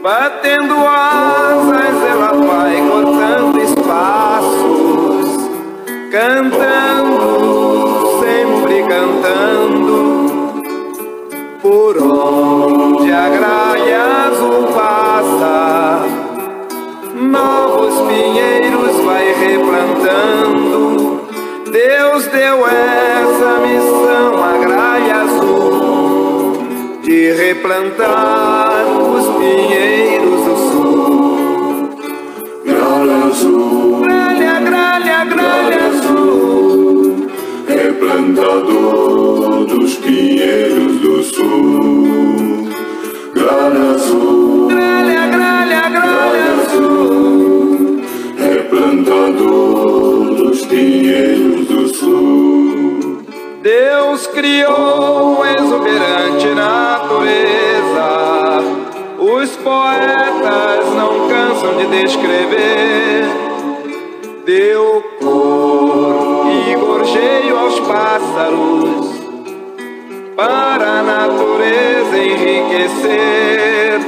batendo 0.04 0.76
asas 0.88 2.04
ela 2.10 2.34
vai 2.34 2.82
cortando 2.90 3.62
espaços, 3.62 5.50
cantando, 6.12 8.20
sempre 8.22 8.84
cantando, 8.88 10.20
por 11.62 11.98
onde 11.98 12.49
replantando. 20.00 21.22
Deus 21.72 22.26
deu 22.28 22.66
essa 22.66 23.60
missão 23.60 24.44
à 24.44 24.58
gralha 24.58 25.16
azul 25.22 26.54
de 27.04 27.32
replantar 27.34 28.86
os 28.88 29.26
pinheiros 29.38 30.44
do 30.46 30.56
sul. 30.72 31.90
Gralha 32.66 33.26
azul, 33.26 34.02
Gralha, 34.02 34.60
gralha, 34.62 35.26
gralha 35.26 35.88
azul, 35.88 37.28
replantador 37.68 39.66
dos 39.66 39.96
pinheiros 39.96 41.00
do 41.00 41.24
sul. 41.24 42.70
Gralha 43.34 43.92
azul, 43.96 44.68
gralha, 44.68 45.28
gralha, 45.28 45.90
gralha 45.90 46.46
azul, 46.64 47.29
replantador 49.00 50.36
dos 50.36 50.66
pinheiros 50.66 51.68
do 51.68 51.88
sul. 51.94 53.24
Deus 53.62 54.28
criou 54.28 55.46
exuberante 55.46 56.48
natureza. 56.48 58.10
Os 59.20 59.56
poetas 59.58 60.94
não 60.96 61.28
cansam 61.30 61.78
de 61.78 61.86
descrever. 61.88 63.26
Deu 64.46 65.04
cor 65.20 66.48
e 66.50 66.76
gorjeio 66.76 67.58
aos 67.58 67.80
pássaros 67.82 69.20
para 70.36 71.00
a 71.00 71.04
natureza 71.04 72.18
enriquecer. 72.18 74.00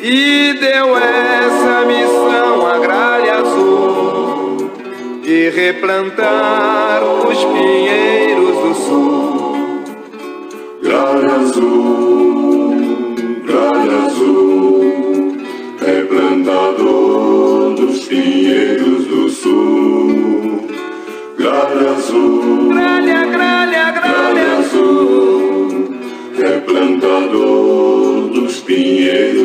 E 0.00 0.54
deu 0.54 0.96
essa 0.96 1.47
replantar 5.58 7.02
os 7.02 7.44
pinheiros 7.44 8.56
do 8.62 8.74
sul. 8.74 9.56
Gralha 10.80 11.32
azul, 11.42 12.76
gralha 13.44 13.96
azul, 14.06 15.36
replantador 15.84 17.74
dos 17.74 17.98
pinheiros 18.04 19.04
do 19.06 19.28
sul. 19.28 20.68
Gralha 21.36 21.90
azul, 21.90 22.68
Gralha, 22.68 23.26
gralha, 23.26 23.90
gralha 23.90 24.58
azul, 24.58 25.88
replantador 26.38 28.28
dos 28.30 28.60
pinheiros 28.60 29.37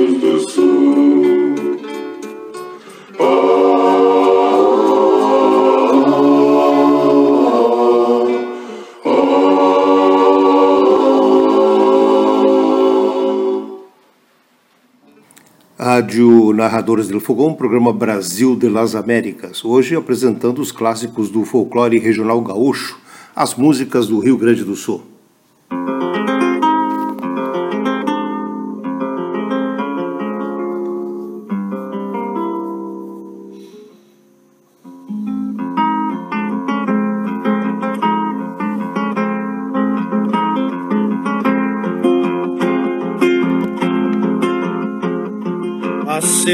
Rádio 15.94 16.52
Narradores 16.54 17.08
del 17.08 17.20
Fogão, 17.20 17.54
programa 17.54 17.94
Brasil 17.94 18.56
de 18.56 18.68
las 18.68 18.96
Américas. 18.96 19.64
Hoje 19.64 19.96
apresentando 19.96 20.60
os 20.60 20.72
clássicos 20.72 21.30
do 21.30 21.46
folclore 21.46 22.00
regional 22.00 22.42
gaúcho, 22.42 22.98
as 23.36 23.54
músicas 23.54 24.08
do 24.08 24.18
Rio 24.18 24.36
Grande 24.36 24.64
do 24.64 24.76
Sul. 24.76 25.13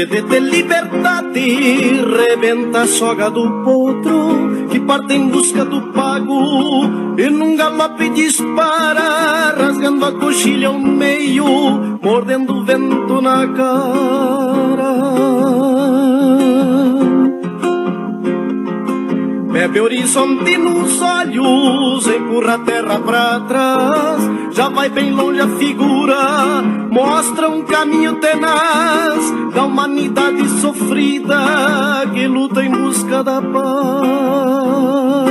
Sede 0.00 0.22
de 0.22 0.40
liberdade 0.40 2.00
rebenta 2.16 2.82
a 2.82 2.86
soga 2.86 3.28
do 3.30 3.44
potro 3.64 4.68
que 4.70 4.80
parte 4.80 5.12
em 5.12 5.28
busca 5.28 5.62
do 5.62 5.92
pago 5.92 6.84
e 7.18 7.28
num 7.28 7.54
galope 7.54 8.08
dispara, 8.10 9.54
rasgando 9.58 10.06
a 10.06 10.12
coxilha 10.12 10.68
ao 10.68 10.78
meio, 10.78 11.44
mordendo 12.02 12.54
o 12.54 12.64
vento 12.64 13.20
na 13.20 13.46
cara. 13.48 14.92
Bebe 19.52 19.80
horizonte 19.80 20.56
nos 20.56 21.02
olhos, 21.02 22.06
empurra 22.06 22.54
a 22.54 22.58
terra 22.58 22.98
pra 23.00 23.40
trás. 23.40 24.30
Já 24.52 24.70
vai 24.70 24.88
bem 24.88 25.12
longe 25.12 25.40
a 25.40 25.48
figura, 25.58 26.62
mostra 26.90 27.50
um 27.50 27.62
caminho 27.62 28.14
tenaz 28.16 29.09
da 29.54 29.64
humanidade 29.64 30.48
sofrida 30.60 31.36
que 32.12 32.26
luta 32.26 32.64
em 32.64 32.70
busca 32.70 33.22
da 33.22 33.40
paz. 33.42 35.29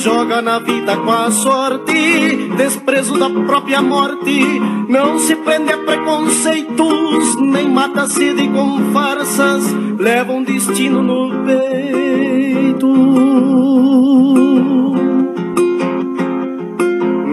Joga 0.00 0.40
na 0.40 0.58
vida 0.58 0.96
com 0.96 1.10
a 1.10 1.30
sorte, 1.30 2.48
desprezo 2.56 3.18
da 3.18 3.28
própria 3.28 3.82
morte, 3.82 4.40
não 4.88 5.18
se 5.18 5.36
prende 5.36 5.72
a 5.72 5.78
preconceitos, 5.78 7.36
nem 7.36 7.68
mata 7.68 8.06
sede 8.06 8.48
com 8.48 8.92
farsas, 8.92 9.62
leva 9.98 10.32
um 10.32 10.42
destino 10.42 11.02
no 11.02 11.44
peito. 11.44 12.88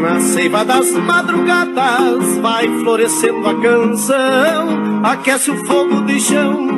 Na 0.01 0.19
seiva 0.19 0.65
das 0.65 0.91
madrugadas 0.91 2.38
vai 2.41 2.67
florescendo 2.80 3.47
a 3.47 3.62
canção, 3.62 5.01
aquece 5.03 5.51
o 5.51 5.65
fogo 5.65 6.01
de 6.01 6.19
chão, 6.19 6.76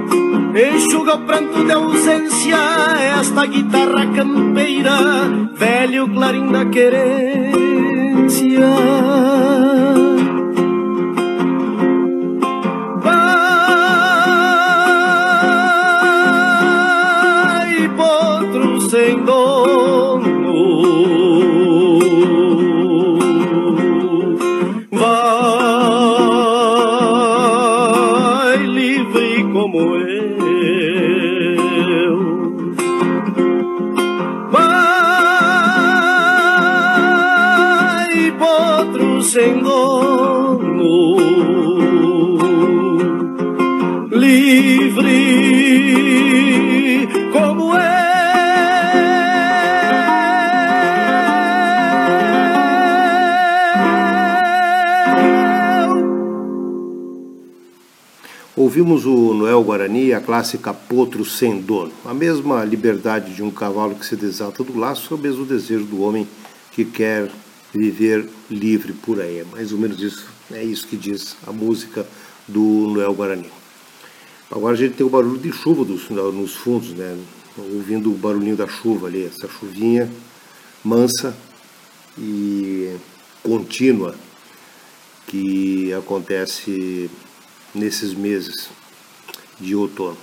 enxuga 0.55 1.15
o 1.15 1.19
pranto 1.19 1.63
de 1.65 1.71
ausência, 1.71 2.57
esta 3.19 3.45
guitarra 3.45 4.07
campeira, 4.15 4.97
velho 5.53 6.07
clarim 6.09 6.51
da 6.51 6.65
querência. 6.65 7.49
Ouvimos 58.59 59.05
o 59.05 59.33
Noel 59.33 59.63
Guarani 59.63 60.11
a 60.11 60.19
clássica 60.19 60.73
Potro 60.73 61.23
Sem 61.23 61.61
Dono. 61.61 61.93
A 62.03 62.13
mesma 62.13 62.61
liberdade 62.65 63.33
de 63.33 63.41
um 63.41 63.49
cavalo 63.49 63.95
que 63.95 64.05
se 64.05 64.17
desata 64.17 64.65
do 64.65 64.77
laço 64.77 65.13
é 65.13 65.15
o 65.15 65.17
mesmo 65.17 65.45
desejo 65.45 65.85
do 65.85 66.01
homem 66.01 66.27
que 66.73 66.83
quer 66.83 67.31
viver 67.73 68.27
livre 68.51 68.91
por 68.91 69.21
aí. 69.21 69.39
É 69.39 69.45
mais 69.45 69.71
ou 69.71 69.79
menos 69.79 70.01
isso, 70.01 70.27
é 70.51 70.61
isso 70.61 70.85
que 70.89 70.97
diz 70.97 71.37
a 71.47 71.53
música 71.53 72.05
do 72.49 72.59
Noel 72.59 73.13
Guarani. 73.13 73.49
Agora 74.51 74.73
a 74.73 74.77
gente 74.77 74.95
tem 74.95 75.07
o 75.07 75.09
barulho 75.09 75.39
de 75.39 75.53
chuva 75.53 75.85
dos, 75.85 76.09
nos 76.09 76.53
fundos, 76.53 76.89
né? 76.89 77.17
ouvindo 77.57 78.11
o 78.11 78.17
barulhinho 78.17 78.57
da 78.57 78.67
chuva 78.67 79.07
ali, 79.07 79.23
essa 79.23 79.47
chuvinha 79.47 80.11
mansa 80.83 81.33
e 82.17 82.93
contínua 83.41 84.13
que 85.27 85.93
acontece 85.93 87.09
nesses 87.73 88.13
meses 88.13 88.69
de 89.59 89.75
outono. 89.75 90.17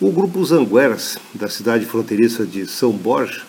O 0.00 0.10
grupo 0.10 0.44
Zangueras, 0.44 1.18
da 1.32 1.48
cidade 1.48 1.86
fronteiriça 1.86 2.44
de 2.44 2.66
São 2.66 2.90
Borja, 2.92 3.42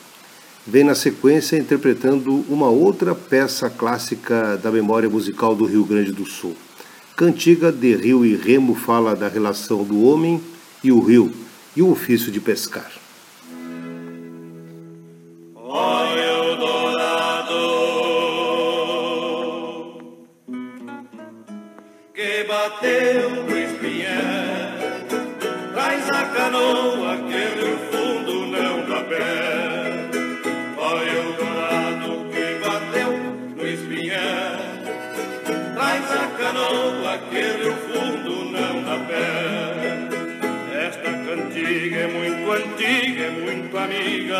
vem 0.65 0.83
na 0.83 0.95
sequência 0.95 1.57
interpretando 1.57 2.45
uma 2.47 2.69
outra 2.69 3.13
peça 3.13 3.69
clássica 3.69 4.57
da 4.57 4.71
memória 4.71 5.09
musical 5.09 5.55
do 5.55 5.65
Rio 5.65 5.83
Grande 5.83 6.11
do 6.11 6.25
Sul. 6.25 6.55
Cantiga 7.15 7.71
de 7.71 7.95
Rio 7.95 8.25
e 8.25 8.35
Remo 8.35 8.75
fala 8.75 9.15
da 9.15 9.27
relação 9.27 9.83
do 9.83 10.03
homem 10.03 10.41
e 10.83 10.91
o 10.91 10.99
rio 10.99 11.33
e 11.75 11.81
o 11.81 11.91
ofício 11.91 12.31
de 12.31 12.39
pescar. 12.39 13.02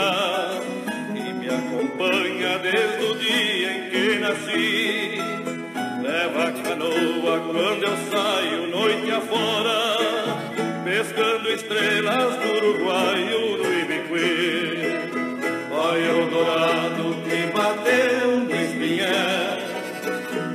Amiga 0.03 0.63
e 1.15 1.33
me 1.33 1.47
acompanha 1.47 2.57
desde 2.59 3.05
o 3.05 3.15
dia 3.15 3.71
em 3.71 3.89
que 3.89 4.19
nasci. 4.19 5.17
Leva 6.01 6.43
a 6.43 6.51
canoa 6.51 7.39
quando 7.39 7.83
eu 7.83 7.97
saio 8.11 8.67
noite 8.67 9.11
afora, 9.11 9.79
pescando 10.83 11.49
estrelas 11.49 12.35
do 12.35 12.57
Uruguai 12.57 13.21
e 13.21 13.57
do 13.57 13.73
Ibiqui. 13.73 14.63
Olha 15.71 16.13
o 16.15 16.29
dourado 16.29 17.15
que 17.23 17.39
bateu 17.51 18.39
no 18.39 18.55
espinhel, 18.55 19.57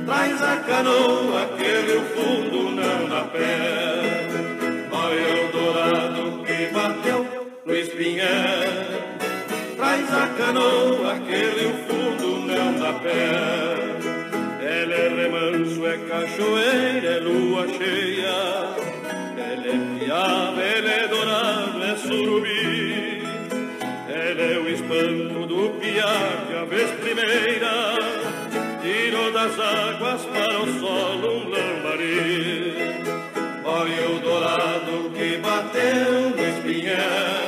traz 0.05 0.41
a 0.41 0.57
canoa 0.57 1.49
que 1.57 1.71
no 1.91 2.01
fundo 2.13 2.57
não 2.71 3.09
dá 3.09 3.23
pé. 3.25 4.27
Olha 4.91 5.29
o 5.43 5.51
dourado 5.51 6.43
que 6.45 6.59
bateu 6.73 7.19
no 7.65 7.75
espinhel, 7.75 8.58
a 10.11 10.27
canoa 10.37 11.19
que 11.19 11.41
no 11.59 11.73
fundo 11.85 12.27
não 12.47 12.79
dá 12.79 12.93
pé. 12.99 13.79
Ela 14.61 14.95
é 14.95 15.09
remanso, 15.09 15.85
é 15.87 15.97
cachoeira, 15.97 17.07
é 17.07 17.19
lua 17.19 17.67
cheia. 17.67 18.79
Ela 19.37 19.67
é 19.67 19.99
piaba, 19.99 20.61
ela 20.61 20.91
é 20.91 21.07
dourada, 21.07 21.85
é 21.85 21.97
surubi. 21.97 23.23
Ela 24.07 24.41
é 24.41 24.57
o 24.57 24.69
espanto 24.69 25.45
do 25.47 25.69
piá 25.79 26.45
que 26.47 26.55
a 26.55 26.65
vez 26.65 26.91
primeira 26.99 27.95
tirou 28.81 29.31
das 29.31 29.59
águas 29.59 30.25
para 30.25 30.59
o 30.61 30.79
solo 30.79 31.37
um 31.37 31.49
lambari. 31.49 32.99
Olha 33.63 34.09
o 34.09 34.19
dourado 34.19 35.11
que 35.15 35.37
bateu 35.37 36.31
no 36.31 36.43
espinhel, 36.49 37.38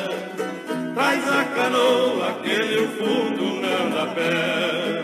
canoa 1.55 2.33
que 2.43 2.57
no 2.75 2.87
fundo 2.89 3.43
não 3.61 3.89
dá 3.91 4.05
pé. 4.13 5.03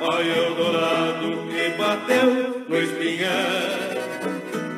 Olha 0.00 0.50
o 0.50 0.54
dourado 0.54 1.48
que 1.48 1.70
bateu 1.76 2.64
no 2.68 2.76
espinhel, 2.76 4.02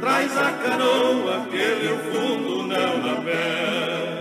traz 0.00 0.36
a 0.36 0.52
canoa 0.52 1.46
que 1.50 1.66
no 1.86 1.96
fundo 2.10 2.62
não 2.62 3.00
dá 3.00 3.20
pé. 3.22 4.20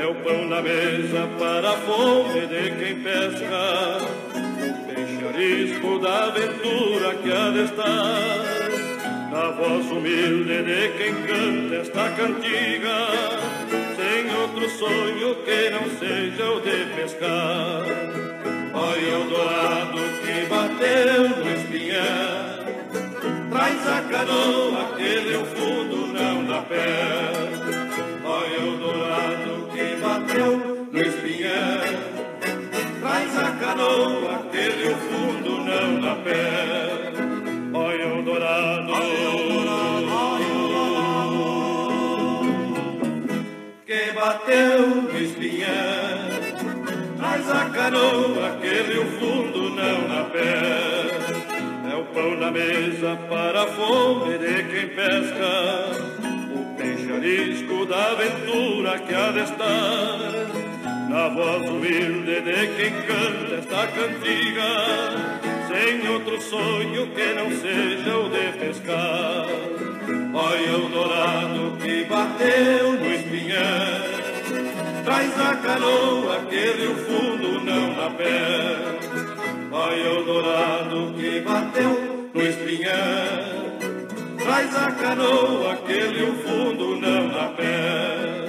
É 0.00 0.06
o 0.06 0.14
pão 0.16 0.46
na 0.46 0.60
mesa 0.60 1.28
para 1.38 1.70
a 1.70 1.76
fome 1.78 2.46
de 2.46 2.70
quem 2.72 3.00
pesca, 3.00 3.98
o 4.34 4.86
peixe 4.86 5.26
arisco 5.28 5.98
da 6.00 6.24
aventura 6.24 7.14
que 7.22 7.32
há 7.32 7.50
de 7.50 7.64
estar. 7.64 8.54
Na 9.30 9.50
voz 9.50 9.90
humilde 9.90 10.62
de 10.62 10.88
quem 10.96 11.14
canta 11.26 11.74
esta 11.76 12.08
cantiga, 12.10 13.08
outro 14.54 14.70
sonho 14.70 15.34
que 15.44 15.70
não 15.70 15.90
seja 15.98 16.50
o 16.52 16.60
de 16.60 16.84
pescar. 16.94 17.82
Olha 18.72 19.18
o 19.18 19.28
dourado 19.28 19.98
que 20.22 20.46
bateu 20.46 21.28
no 21.28 21.50
espinhel, 21.50 22.00
traz 23.50 23.88
a 23.88 24.02
canoa 24.02 24.94
que 24.96 25.20
no 25.32 25.44
fundo 25.46 26.06
não 26.06 26.44
dá 26.44 26.62
pé. 26.62 27.32
Olha 28.24 28.60
o 28.70 28.76
dourado 28.76 29.68
que 29.72 29.96
bateu 29.96 30.86
no 30.92 31.00
espinhel, 31.00 31.80
traz 33.00 33.36
a 33.36 33.50
canoa 33.56 34.46
que 34.52 34.68
no 34.84 34.94
fundo 34.96 35.50
não 35.64 36.00
dá 36.00 36.14
pé. 36.22 37.12
Olha 37.72 38.14
o 38.14 38.22
dourado, 38.22 39.03
no 44.56 45.18
espinhel, 45.18 45.68
traz 47.18 47.50
a 47.50 47.64
canoa 47.70 48.58
que 48.60 48.94
no 48.94 49.04
fundo 49.18 49.70
não 49.70 50.08
dá 50.08 50.24
pé. 50.32 51.90
É 51.92 51.96
o 51.96 52.04
pão 52.06 52.36
na 52.36 52.50
mesa 52.50 53.16
para 53.28 53.62
a 53.62 53.66
fome 53.66 54.38
de 54.38 54.62
quem 54.64 54.88
pesca, 54.88 55.50
o 56.54 56.76
peixe 56.76 57.12
risco 57.20 57.86
da 57.86 58.12
aventura 58.12 58.98
que 58.98 59.14
há 59.14 59.30
de 59.30 59.40
estar. 59.40 60.64
Na 61.08 61.28
voz 61.28 61.68
humilde 61.68 62.40
de 62.40 62.66
quem 62.76 62.92
canta 63.02 63.54
esta 63.58 63.86
cantiga, 63.88 65.44
sem 65.68 66.08
outro 66.08 66.40
sonho 66.40 67.06
que 67.08 67.34
não 67.34 67.50
seja 67.50 68.18
o 68.18 68.28
de 68.28 68.58
pescar. 68.58 69.46
Olha 70.34 70.78
o 70.78 70.88
dourado 70.88 71.76
que 71.80 72.04
bateu 72.06 72.92
no 72.92 73.14
espinhel, 73.14 74.13
traz 75.04 75.38
a 75.38 75.56
canoa 75.56 76.46
que 76.48 76.56
rio 76.56 76.96
fundo 76.96 77.60
não 77.60 77.94
na 77.94 78.10
pé. 78.10 78.76
Olha 79.70 80.20
o 80.20 80.24
dourado 80.24 81.14
que 81.14 81.40
bateu 81.40 82.30
no 82.32 82.42
espinhel, 82.42 83.78
traz 84.38 84.74
a 84.74 84.90
canoa 84.92 85.76
que 85.86 85.92
rio 85.92 86.34
fundo 86.44 86.96
não 86.96 87.28
na 87.28 87.48
pé. 87.50 88.46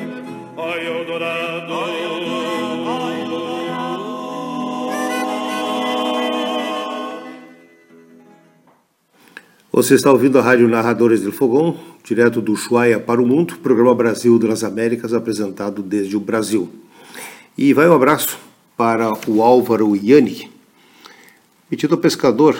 Olha 0.56 1.02
o 1.02 1.06
dourado. 1.06 1.55
Você 9.76 9.96
está 9.96 10.10
ouvindo 10.10 10.40
a 10.40 10.42
Rádio 10.42 10.70
Narradores 10.70 11.20
do 11.20 11.34
Fogão, 11.34 11.78
direto 12.02 12.40
do 12.40 12.54
Ushuaia 12.54 12.98
para 12.98 13.22
o 13.22 13.28
Mundo, 13.28 13.58
programa 13.58 13.94
Brasil 13.94 14.40
das 14.40 14.64
Américas, 14.64 15.14
apresentado 15.14 15.84
desde 15.84 16.16
o 16.16 16.20
Brasil. 16.22 16.70
E 17.58 17.74
vai 17.74 17.86
um 17.90 17.94
abraço 17.94 18.40
para 18.78 19.12
o 19.28 19.42
Álvaro 19.42 19.94
Yanni, 19.94 20.50
metido 21.70 21.98
pescador. 21.98 22.58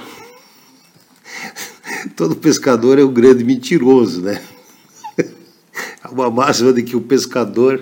Todo 2.18 2.36
pescador 2.36 3.00
é 3.00 3.04
um 3.06 3.14
grande 3.14 3.46
mentiroso, 3.46 4.22
né? 4.22 4.44
Há 6.04 6.12
uma 6.12 6.30
máxima 6.30 6.74
de 6.74 6.84
que 6.84 6.98
o 6.98 7.02
pescador 7.02 7.82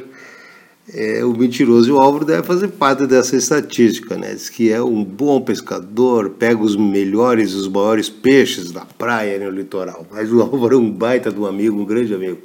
é 0.92 1.24
o 1.24 1.36
mentiroso. 1.36 1.90
E 1.90 1.92
o 1.92 2.00
Álvaro 2.00 2.26
deve 2.26 2.44
fazer 2.44 2.70
parte 2.70 3.06
dessa 3.06 3.36
estatística, 3.36 4.18
né? 4.18 4.34
Diz 4.34 4.50
que 4.50 4.72
é 4.72 4.82
um 4.82 5.04
bom 5.04 5.42
pescador, 5.42 6.32
pega 6.32 6.62
os 6.62 6.76
melhores, 6.76 7.54
os 7.54 7.68
maiores 7.68 8.10
peixes 8.10 8.72
da 8.72 8.86
praia 8.86 9.40
no 9.40 9.50
litoral. 9.50 10.06
Mas 10.12 10.32
o 10.32 10.42
Álvaro 10.42 10.76
é 10.76 10.80
um 10.80 10.92
baita 10.92 11.32
de 11.32 11.40
um 11.40 11.46
amigo, 11.46 11.80
um 11.80 11.86
grande 11.86 12.14
amigo. 12.14 12.40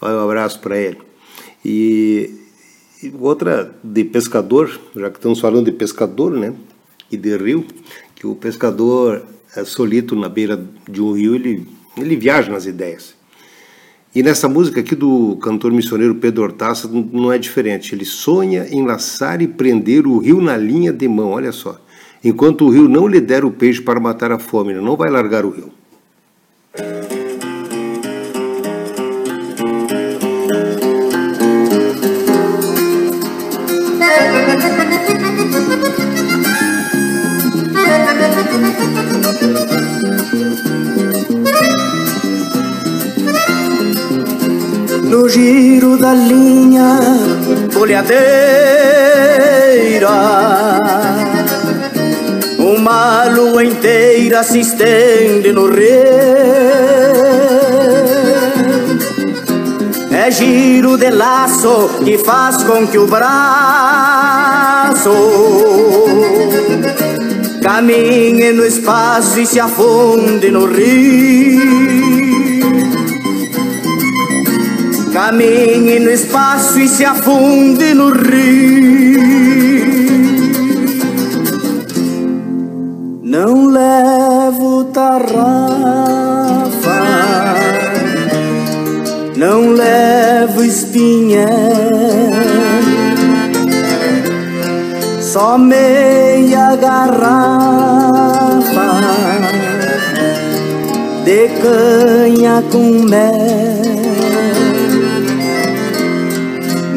Vai 0.00 0.14
um 0.14 0.20
abraço 0.20 0.60
para 0.60 0.76
ele. 0.76 0.98
E, 1.64 2.30
e 3.02 3.12
outra 3.18 3.74
de 3.82 4.04
pescador, 4.04 4.70
já 4.94 5.10
que 5.10 5.18
estamos 5.18 5.40
falando 5.40 5.66
de 5.66 5.72
pescador, 5.72 6.32
né? 6.32 6.54
E 7.10 7.16
de 7.16 7.36
rio, 7.36 7.66
que 8.14 8.26
o 8.26 8.36
pescador 8.36 9.22
é 9.56 9.64
solito 9.64 10.14
na 10.14 10.28
beira 10.28 10.64
de 10.88 11.02
um 11.02 11.12
rio, 11.12 11.34
ele, 11.34 11.66
ele 11.96 12.16
viaja 12.16 12.52
nas 12.52 12.66
ideias. 12.66 13.19
E 14.12 14.24
nessa 14.24 14.48
música 14.48 14.80
aqui 14.80 14.96
do 14.96 15.36
cantor 15.36 15.70
missioneiro 15.70 16.16
Pedro 16.16 16.42
Hortaça 16.42 16.88
não 16.88 17.32
é 17.32 17.38
diferente. 17.38 17.94
Ele 17.94 18.04
sonha 18.04 18.66
em 18.68 18.84
laçar 18.84 19.40
e 19.40 19.46
prender 19.46 20.04
o 20.04 20.18
rio 20.18 20.40
na 20.40 20.56
linha 20.56 20.92
de 20.92 21.06
mão, 21.06 21.30
olha 21.30 21.52
só. 21.52 21.80
Enquanto 22.22 22.64
o 22.64 22.70
rio 22.70 22.88
não 22.88 23.06
lhe 23.06 23.20
der 23.20 23.44
o 23.44 23.52
peixe 23.52 23.80
para 23.80 24.00
matar 24.00 24.32
a 24.32 24.38
fome, 24.38 24.74
não 24.74 24.96
vai 24.96 25.10
largar 25.10 25.44
o 25.44 25.50
rio. 25.50 25.72
No 45.10 45.28
giro 45.28 45.98
da 45.98 46.14
linha 46.14 47.00
folhadeira. 47.72 48.20
Uma 52.58 53.24
lua 53.24 53.64
inteira 53.64 54.44
se 54.44 54.60
estende 54.60 55.52
no 55.52 55.66
rio. 55.66 55.90
É 60.12 60.30
giro 60.30 60.96
de 60.96 61.10
laço 61.10 61.90
que 62.04 62.16
faz 62.16 62.62
com 62.62 62.86
que 62.86 62.98
o 62.98 63.08
braço 63.08 63.30
caminhe 67.60 68.52
no 68.52 68.64
espaço 68.64 69.40
e 69.40 69.46
se 69.46 69.58
afunde 69.58 70.52
no 70.52 70.66
rio. 70.66 72.29
Caminhe 75.22 75.98
no 75.98 76.10
espaço 76.10 76.80
e 76.80 76.88
se 76.88 77.04
afunde 77.04 77.92
no 77.92 78.08
rio. 78.10 79.20
Não 83.22 83.66
levo 83.66 84.84
tarrafa, 84.84 85.44
não 89.36 89.72
levo 89.72 90.64
espinha, 90.64 91.50
só 95.20 95.58
meia 95.58 96.76
garrafa 96.76 97.90
de 101.26 101.48
canha 101.60 102.64
com 102.72 103.04
mel. 103.06 103.79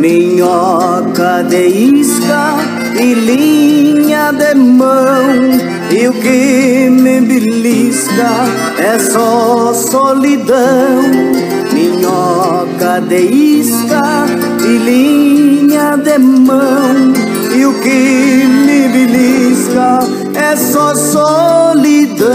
Minhoca 0.04 1.46
de 1.48 1.66
isca 1.66 2.58
e 3.00 3.13
linha 3.13 4.34
de 4.34 4.54
mão. 4.54 5.24
E 5.90 6.10
o 6.10 6.13
que 6.13 6.90
me 6.90 7.21
belisca 7.21 8.44
é 8.77 9.00
só 9.00 9.73
solidão. 9.73 11.04
Minhoca 11.71 13.00
de 13.08 13.21
isca 13.21 14.02
e 14.60 14.77
linha 14.77 15.96
de 15.96 16.17
mão. 16.19 17.13
E 17.56 17.65
o 17.65 17.73
que 17.80 18.44
me 18.65 18.90
belisca 18.90 20.00
é 20.36 20.54
só 20.58 20.94
solidão. 20.94 22.27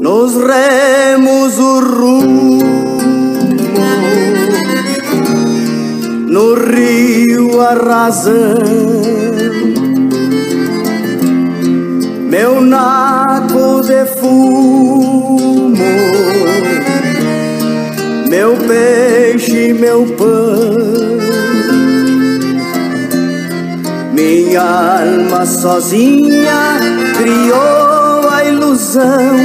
Nos 0.00 0.32
remos 0.34 1.58
o 1.58 1.80
rumo 1.80 2.73
no 6.34 6.54
rio 6.54 7.60
a 7.60 7.74
razão. 7.74 8.58
Meu 12.28 12.60
naco 12.60 13.82
de 13.82 14.04
fumo, 14.18 15.76
meu 18.28 18.56
peixe, 18.66 19.72
meu 19.74 20.06
pão, 20.18 20.74
minha 24.12 24.60
alma 24.60 25.46
sozinha 25.46 26.80
criou 27.16 28.28
a 28.28 28.44
ilusão 28.44 29.36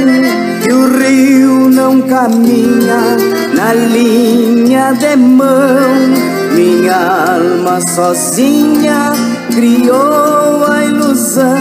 que 0.64 0.72
o 0.72 0.98
rio 0.98 1.68
não 1.70 2.00
caminha 2.00 3.16
na 3.54 3.74
linha 3.74 4.92
de 4.94 5.14
mão 5.14 6.29
minha 6.50 6.96
alma 7.36 7.80
sozinha 7.94 9.12
criou 9.54 10.64
a 10.66 10.84
ilusão 10.84 11.56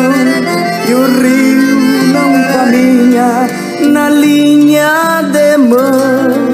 que 0.86 0.94
o 0.94 1.06
rio 1.22 1.80
não 2.14 2.32
caminha 2.54 3.48
na 3.92 4.10
linha 4.10 5.22
de 5.32 5.58
mão. 5.58 6.50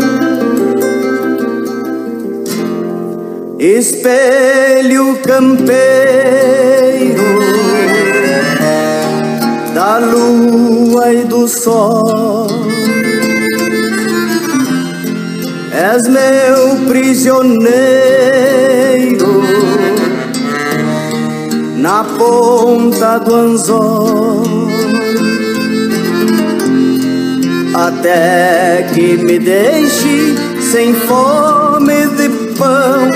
Espelho 3.58 5.18
campeiro 5.24 5.76
da 9.74 9.98
lua 9.98 11.14
e 11.14 11.24
do 11.24 11.48
sol 11.48 12.55
és 15.96 16.08
meu 16.10 16.76
prisioneiro. 16.88 17.72
Na 21.78 22.04
ponta 22.04 23.20
do 23.20 23.34
anzol, 23.34 24.44
até 27.74 28.86
que 28.94 29.18
me 29.18 29.40
deixe 29.40 30.36
sem 30.60 30.94
fome 30.94 32.08
de 32.18 32.30
pão. 32.58 33.10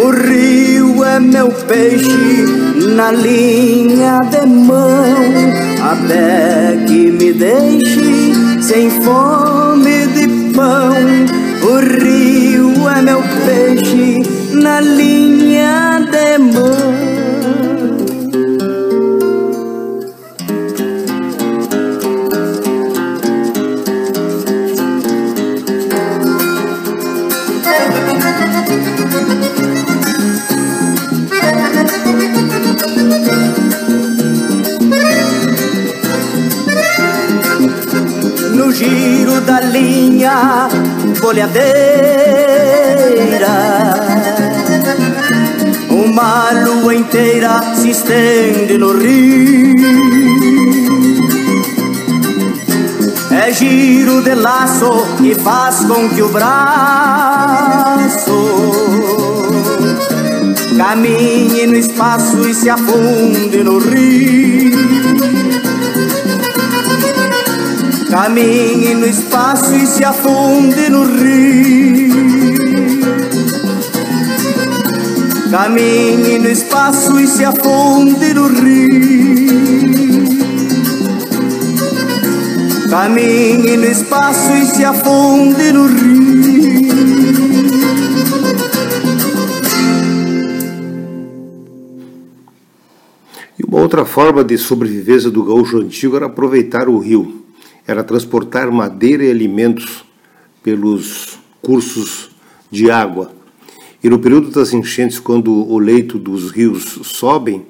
O 0.00 0.10
rio 0.10 1.04
é 1.04 1.18
meu 1.18 1.48
peixe 1.48 2.46
na 2.94 3.10
linha 3.10 4.18
de 4.30 4.46
mão, 4.46 5.16
até 5.90 6.84
que 6.86 7.10
me 7.10 7.32
deixe 7.32 8.32
sem 8.60 8.90
fome 8.90 10.06
de 10.14 10.28
pão 10.52 11.41
o 11.72 11.78
rio 11.78 12.88
é 12.88 13.00
meu 13.00 13.22
peixe 13.46 14.18
na 14.52 14.80
linha 14.80 16.00
de 16.10 16.38
mão. 16.38 17.22
giro 38.72 39.40
da 39.42 39.60
linha 39.60 40.68
folhadeira. 41.22 41.62
Uma 45.88 46.50
lua 46.64 46.94
inteira 46.94 47.62
se 47.76 47.90
estende 47.90 48.76
no 48.76 48.98
rio. 48.98 49.76
É 53.30 53.52
giro 53.52 54.20
de 54.22 54.34
laço 54.34 55.06
que 55.18 55.34
faz 55.36 55.84
com 55.84 56.08
que 56.08 56.22
o 56.22 56.28
braço 56.28 57.62
caminhe 60.76 61.66
no 61.68 61.76
espaço 61.76 62.48
e 62.48 62.52
se 62.52 62.68
afunde 62.68 63.62
no 63.62 63.78
rio. 63.78 65.11
Caminhe 68.12 68.94
no 68.94 69.06
espaço 69.06 69.74
e 69.74 69.86
se 69.86 70.04
afunde 70.04 70.90
no 70.90 71.04
rio. 71.04 72.12
Caminhe 75.50 76.38
no 76.38 76.48
espaço 76.50 77.18
e 77.18 77.26
se 77.26 77.42
afunde 77.42 78.34
no 78.34 78.48
rio. 78.48 78.90
Caminhe 82.90 83.78
no 83.78 83.86
espaço 83.86 84.52
e 84.58 84.66
se 84.66 84.84
afunde 84.84 85.72
no 85.72 85.86
rio. 85.86 86.92
E 93.58 93.64
uma 93.66 93.78
outra 93.80 94.04
forma 94.04 94.44
de 94.44 94.58
sobrevivência 94.58 95.30
do 95.30 95.42
gaúcho 95.42 95.78
antigo 95.78 96.14
era 96.14 96.26
aproveitar 96.26 96.90
o 96.90 96.98
rio 96.98 97.42
era 97.86 98.04
transportar 98.04 98.70
madeira 98.70 99.24
e 99.24 99.30
alimentos 99.30 100.04
pelos 100.62 101.38
cursos 101.60 102.30
de 102.70 102.90
água. 102.90 103.32
E 104.02 104.08
no 104.08 104.18
período 104.18 104.50
das 104.50 104.72
enchentes, 104.72 105.18
quando 105.18 105.52
o 105.52 105.78
leito 105.78 106.18
dos 106.18 106.50
rios 106.50 107.00
sobem 107.04 107.64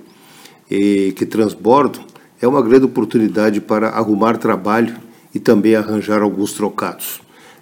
e 0.71 1.13
que 1.13 1.27
transbordam, 1.27 2.05
é 2.41 2.49
uma 2.49 2.63
grande 2.63 2.87
oportunidade 2.87 3.61
para 3.61 3.91
arrumar 3.91 4.37
trabalho 4.37 4.97
e 5.35 5.39
também 5.39 5.75
arranjar 5.75 6.23
alguns 6.23 6.53
trocados. 6.53 7.21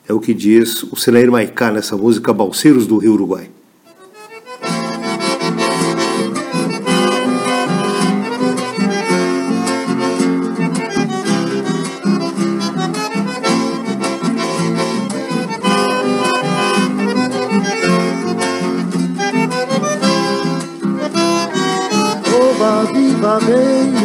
É 0.09 0.12
o 0.12 0.20
que 0.20 0.32
diz 0.32 0.82
o 0.84 0.96
Senair 0.96 1.30
Maicá 1.30 1.70
nessa 1.70 1.96
música 1.96 2.32
Balseiros 2.32 2.86
do 2.86 2.98
Rio 2.98 3.12
Uruguai. 3.12 3.51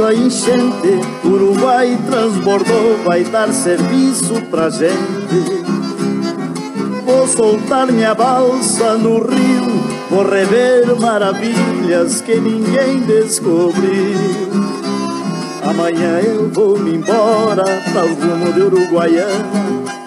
A 0.06 0.14
enchente, 0.14 1.02
Uruguai 1.24 1.98
transbordou, 2.06 2.98
vai 3.04 3.24
dar 3.24 3.52
serviço 3.52 4.42
pra 4.52 4.70
gente. 4.70 5.66
Vou 7.04 7.28
soltar 7.28 7.92
minha 7.92 8.14
balsa 8.14 8.98
no 8.98 9.18
rio, 9.20 9.84
vou 10.10 10.24
rever 10.24 10.96
maravilhas 11.00 12.22
que 12.22 12.36
ninguém 12.36 13.00
descobriu. 13.02 14.16
Amanhã 15.64 16.20
eu 16.20 16.50
vou 16.50 16.78
me 16.78 16.96
embora 16.96 17.64
para 17.92 18.06
o 18.06 18.14
rumo 18.14 18.54
de 18.54 18.62
Uruguaiana, 18.62 19.46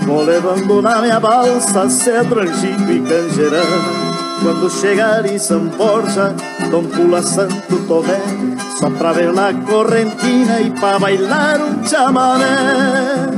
vou 0.07 0.23
levando 0.23 0.81
na 0.81 1.03
minha 1.03 1.19
balsa 1.19 1.89
cedro, 1.89 2.41
angico 2.41 2.93
e 2.93 3.01
canjerana. 3.01 4.08
Quando 4.43 4.71
chegar 4.71 5.27
em 5.27 5.39
Borja, 5.77 6.35
Dom 6.71 6.85
Pula 6.85 7.23
Santo 7.23 7.77
Tomé, 7.87 8.21
só 8.79 8.89
pra 8.91 9.13
ver 9.13 9.33
la 9.33 9.53
correntina 9.53 10.61
e 10.61 10.71
pra 10.71 10.99
bailar 10.99 11.61
um 11.61 11.85
chamamé. 11.85 13.38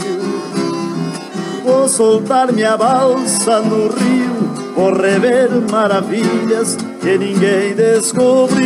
Vou 1.63 1.87
soltar 1.87 2.51
minha 2.51 2.75
balsa 2.75 3.61
no 3.61 3.87
rio, 3.87 4.73
vou 4.73 4.91
rever 4.93 5.49
maravilhas 5.69 6.75
que 6.99 7.17
ninguém 7.19 7.75
descobriu. 7.75 8.61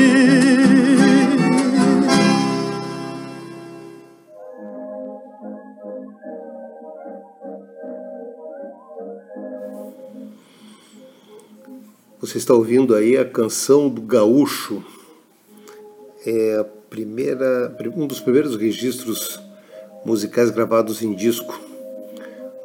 Você 12.22 12.38
está 12.38 12.54
ouvindo 12.54 12.96
aí 12.96 13.18
a 13.18 13.26
canção 13.26 13.90
do 13.90 14.02
Gaúcho. 14.02 14.82
É 16.26 16.60
a 16.60 16.64
primeira, 16.64 17.76
um 17.94 18.08
dos 18.08 18.22
primeiros 18.22 18.56
registros 18.56 19.38
musicais 20.06 20.50
gravados 20.50 21.04
em 21.04 21.14
disco 21.14 21.65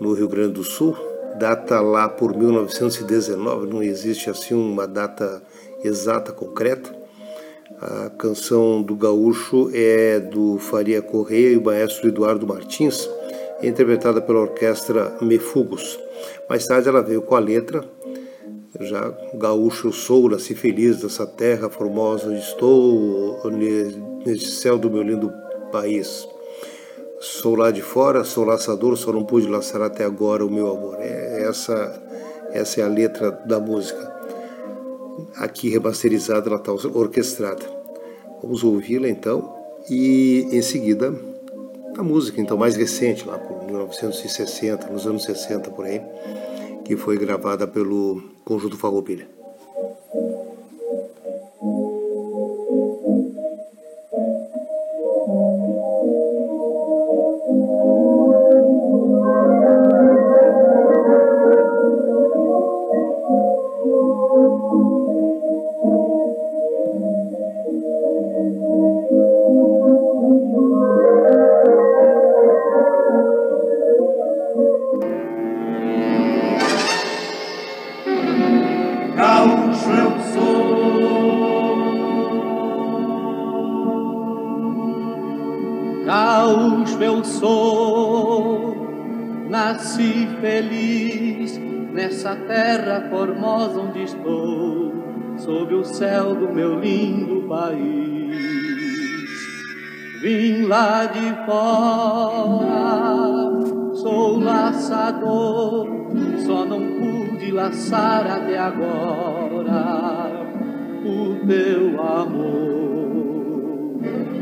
no 0.00 0.12
Rio 0.12 0.28
Grande 0.28 0.54
do 0.54 0.64
Sul. 0.64 0.96
Data 1.38 1.80
lá 1.80 2.08
por 2.08 2.36
1919, 2.36 3.66
não 3.66 3.82
existe 3.82 4.28
assim 4.28 4.54
uma 4.54 4.86
data 4.86 5.42
exata, 5.84 6.32
concreta. 6.32 6.98
A 7.80 8.10
canção 8.10 8.82
do 8.82 8.96
Gaúcho 8.96 9.70
é 9.72 10.18
do 10.18 10.58
Faria 10.58 11.00
Correia 11.00 11.52
e 11.52 11.56
o 11.56 11.64
maestro 11.64 12.08
Eduardo 12.08 12.46
Martins, 12.46 13.08
interpretada 13.62 14.20
pela 14.20 14.40
orquestra 14.40 15.16
Mefugos. 15.22 15.98
Mais 16.48 16.66
tarde 16.66 16.88
ela 16.88 17.02
veio 17.02 17.22
com 17.22 17.36
a 17.36 17.38
letra 17.38 17.84
já 18.78 19.12
gaúcho 19.34 19.88
eu 19.88 19.92
sou, 19.92 20.30
nasci 20.30 20.54
feliz 20.54 21.00
dessa 21.00 21.26
terra 21.26 21.68
formosa 21.68 22.28
onde 22.28 22.38
estou, 22.38 23.40
neste 24.24 24.50
céu 24.52 24.78
do 24.78 24.90
meu 24.90 25.02
lindo 25.02 25.30
país. 25.72 26.26
Sou 27.22 27.54
lá 27.54 27.70
de 27.70 27.82
fora, 27.82 28.24
sou 28.24 28.44
laçador, 28.46 28.96
só 28.96 29.12
não 29.12 29.24
pude 29.24 29.46
laçar 29.46 29.82
até 29.82 30.04
agora 30.04 30.42
o 30.42 30.50
meu 30.50 30.70
amor. 30.70 30.96
É, 31.00 31.42
essa, 31.42 32.02
essa 32.50 32.80
é 32.80 32.84
a 32.84 32.88
letra 32.88 33.30
da 33.44 33.60
música. 33.60 34.10
aqui 35.36 35.68
remasterizada, 35.68 36.48
ela 36.48 36.56
está 36.56 36.72
orquestrada. 36.72 37.62
Vamos 38.42 38.64
ouvi-la 38.64 39.06
então 39.06 39.54
e 39.90 40.48
em 40.50 40.62
seguida 40.62 41.14
a 41.98 42.02
música 42.02 42.40
então 42.40 42.56
mais 42.56 42.74
recente, 42.74 43.28
lá 43.28 43.36
por 43.36 43.66
1960, 43.66 44.88
nos 44.88 45.06
anos 45.06 45.24
60 45.24 45.70
por 45.72 45.84
aí, 45.84 46.00
que 46.86 46.96
foi 46.96 47.18
gravada 47.18 47.66
pelo 47.66 48.22
Conjunto 48.46 48.78
Farroupilha. 48.78 49.28
Sou, 87.38 88.74
nasci 89.48 90.28
feliz 90.40 91.58
nessa 91.92 92.34
terra 92.36 93.08
formosa 93.10 93.80
onde 93.80 94.02
estou, 94.04 94.92
sob 95.38 95.74
o 95.74 95.84
céu 95.84 96.34
do 96.34 96.48
meu 96.52 96.80
lindo 96.80 97.46
país. 97.48 98.10
Vim 100.22 100.66
lá 100.66 101.06
de 101.06 101.34
fora, 101.46 102.66
sou 103.94 104.38
laçador, 104.38 105.88
só 106.44 106.64
não 106.66 106.80
pude 106.80 107.50
laçar 107.52 108.26
até 108.26 108.58
agora 108.58 110.30
o 111.04 111.46
teu 111.46 112.00
amor. 112.02 112.90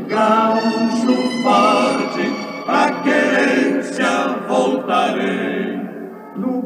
Gaúcho 0.09 1.15
forte, 1.43 2.08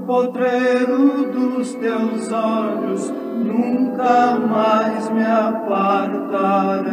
potreiro 0.05 1.31
dos 1.31 1.73
teus 1.75 2.29
olhos, 2.31 3.11
nunca 3.11 4.39
mais 4.39 5.09
me 5.09 5.23
apartarei. 5.23 6.83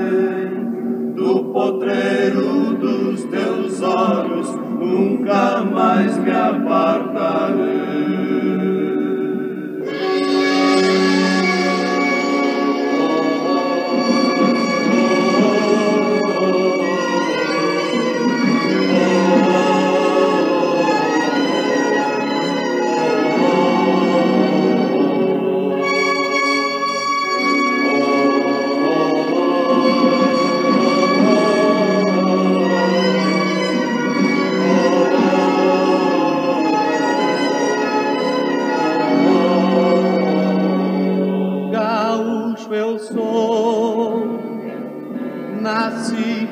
Do 1.14 1.44
potreiro 1.52 2.74
dos 2.74 3.24
teus 3.24 3.82
olhos, 3.82 4.54
nunca 4.54 5.64
mais 5.64 6.16
me 6.18 6.30
apartarei. 6.30 8.39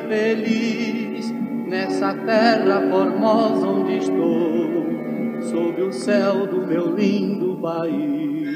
Feliz 0.09 1.31
nessa 1.67 2.15
terra 2.15 2.81
formosa 2.91 3.67
onde 3.67 3.99
estou, 3.99 4.87
sob 5.43 5.83
o 5.83 5.93
céu 5.93 6.47
do 6.47 6.67
meu 6.67 6.97
lindo 6.97 7.59
país. 7.61 8.49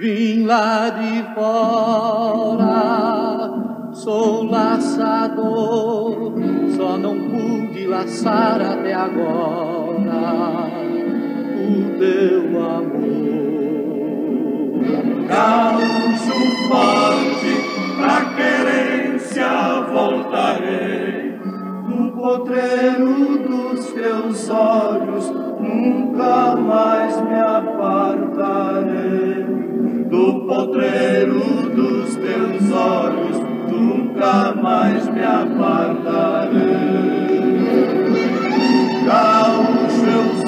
Vim 0.00 0.44
lá 0.44 0.90
de 0.90 1.24
fora, 1.34 2.70
sou 3.92 4.44
laçador, 4.44 6.34
só 6.76 6.96
não 6.96 7.18
pude 7.18 7.84
laçar 7.86 8.60
até 8.60 8.94
agora 8.94 10.68
o 11.56 11.98
teu 11.98 12.64
amor. 12.64 13.18
Gaúcho 15.26 16.38
forte, 16.68 17.52
pra 18.00 18.18
voltarei. 19.92 21.38
No 21.88 22.12
potreiro 22.12 23.38
dos 23.38 23.92
teus 23.92 24.50
olhos, 24.50 25.30
nunca 25.60 26.56
mais 26.56 27.20
me 27.22 27.34
apartarei. 27.34 28.78
Do 30.10 30.46
potreiro 30.46 31.40
dos 31.74 32.16
teus 32.16 32.72
olhos, 32.72 33.38
nunca 33.70 34.54
mais 34.54 35.08
me 35.08 35.22
apartarei. 35.22 36.58
Gaúcho 39.06 40.04
eu 40.06 40.38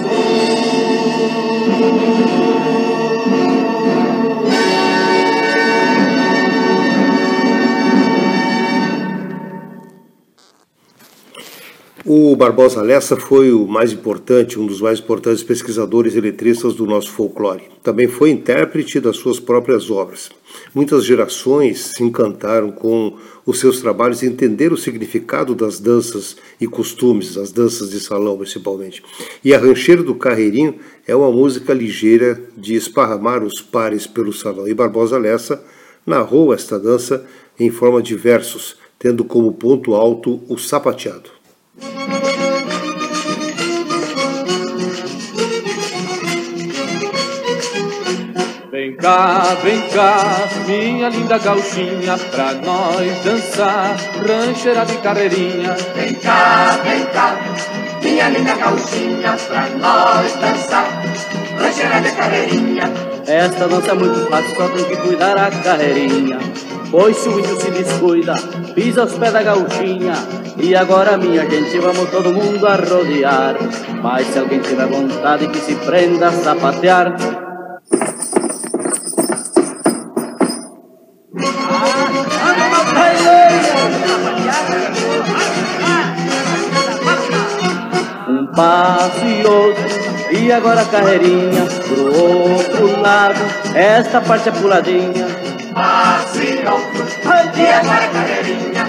O 12.12 12.34
Barbosa 12.34 12.82
Lessa 12.82 13.16
foi 13.16 13.52
o 13.52 13.68
mais 13.68 13.92
importante, 13.92 14.58
um 14.58 14.66
dos 14.66 14.80
mais 14.80 14.98
importantes 14.98 15.44
pesquisadores 15.44 16.16
e 16.16 16.20
do 16.20 16.84
nosso 16.84 17.08
folclore. 17.12 17.62
Também 17.84 18.08
foi 18.08 18.30
intérprete 18.30 18.98
das 18.98 19.16
suas 19.16 19.38
próprias 19.38 19.92
obras. 19.92 20.28
Muitas 20.74 21.04
gerações 21.04 21.92
se 21.94 22.02
encantaram 22.02 22.72
com 22.72 23.16
os 23.46 23.60
seus 23.60 23.80
trabalhos 23.80 24.24
e 24.24 24.26
entenderam 24.26 24.74
o 24.74 24.76
significado 24.76 25.54
das 25.54 25.78
danças 25.78 26.36
e 26.60 26.66
costumes, 26.66 27.38
as 27.38 27.52
danças 27.52 27.90
de 27.90 28.00
salão 28.00 28.36
principalmente. 28.36 29.04
E 29.44 29.54
a 29.54 29.58
Rancheiro 29.60 30.02
do 30.02 30.16
Carreirinho 30.16 30.80
é 31.06 31.14
uma 31.14 31.30
música 31.30 31.72
ligeira 31.72 32.42
de 32.56 32.74
esparramar 32.74 33.44
os 33.44 33.60
pares 33.60 34.08
pelo 34.08 34.32
salão. 34.32 34.66
E 34.66 34.74
Barbosa 34.74 35.16
Lessa 35.16 35.62
narrou 36.04 36.52
esta 36.52 36.76
dança 36.76 37.24
em 37.56 37.70
forma 37.70 38.02
de 38.02 38.16
versos, 38.16 38.74
tendo 38.98 39.22
como 39.22 39.52
ponto 39.52 39.94
alto 39.94 40.42
o 40.48 40.58
sapateado. 40.58 41.38
Vem 48.70 48.96
cá, 48.96 49.56
vem 49.62 49.80
cá, 49.88 50.48
minha 50.66 51.08
linda 51.08 51.38
gauchinha, 51.38 52.18
pra 52.30 52.52
nós 52.52 53.24
dançar, 53.24 53.96
rancheira 54.28 54.84
de 54.84 54.98
carreirinha. 54.98 55.74
Vem 55.94 56.14
cá, 56.16 56.78
vem 56.84 57.06
cá, 57.06 57.38
minha 58.02 58.28
linda 58.28 58.54
gauchinha, 58.56 59.36
pra 59.48 59.66
nós 59.78 60.34
dançar, 60.34 60.86
rancheira 61.58 62.00
de 62.02 62.12
carreirinha. 62.12 62.92
Esta 63.26 63.66
dança 63.68 63.92
é 63.92 63.94
muito 63.94 64.28
fácil, 64.28 64.54
só 64.54 64.68
tem 64.68 64.84
que 64.84 64.96
cuidar 64.96 65.38
a 65.38 65.50
carreirinha. 65.50 66.38
Pois 66.90 67.16
se 67.16 67.28
o 67.28 67.38
índio 67.38 67.60
se 67.60 67.70
descuida, 67.70 68.34
pisa 68.74 69.04
os 69.04 69.14
pés 69.14 69.32
da 69.32 69.42
gauchinha. 69.42 70.14
E 70.56 70.74
agora, 70.74 71.16
minha 71.16 71.48
gente, 71.48 71.78
vamos 71.78 72.10
todo 72.10 72.34
mundo 72.34 72.66
a 72.66 72.74
rodear. 72.74 73.54
Mas 74.02 74.26
se 74.26 74.38
alguém 74.40 74.58
tiver 74.58 74.86
vontade 74.86 75.46
que 75.48 75.58
se 75.58 75.76
prenda 75.76 76.28
a 76.28 76.32
sapatear, 76.32 77.16
um 88.28 88.46
passo 88.54 89.26
e 89.26 89.46
outro. 89.46 90.00
E 90.32 90.52
agora 90.52 90.84
carreirinha 90.84 91.66
pro 91.86 92.20
outro 92.20 93.00
lado. 93.00 93.40
Esta 93.74 94.20
parte 94.20 94.48
é 94.48 94.52
puladinha. 94.52 95.26
Passe 95.72 96.49
Ande 96.60 97.66
agora, 97.66 98.08
carecadeirinha, 98.08 98.84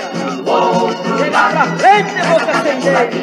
o 0.46 0.50
outro 0.50 1.18
Chega 1.18 1.32
pra 1.32 1.66
frente, 1.78 2.22
boca 2.28 2.54
sem 2.64 2.80
dedo. 2.80 3.16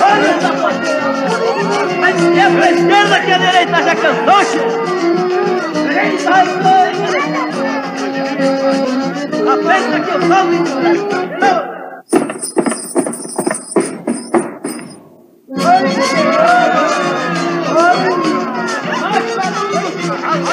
Olha 0.00 0.30
essa 0.30 0.52
porteira. 0.54 1.04
A 2.02 2.08
É 2.34 2.42
a 2.42 3.20
que 3.20 3.32
a 3.32 3.38
direita 3.38 3.82
já 3.82 3.94
cantou, 3.94 4.40
chefe. 4.44 4.84
A 9.46 9.56
festa 9.62 10.00
que 10.00 10.10
eu 10.10 10.20
falo, 10.22 10.50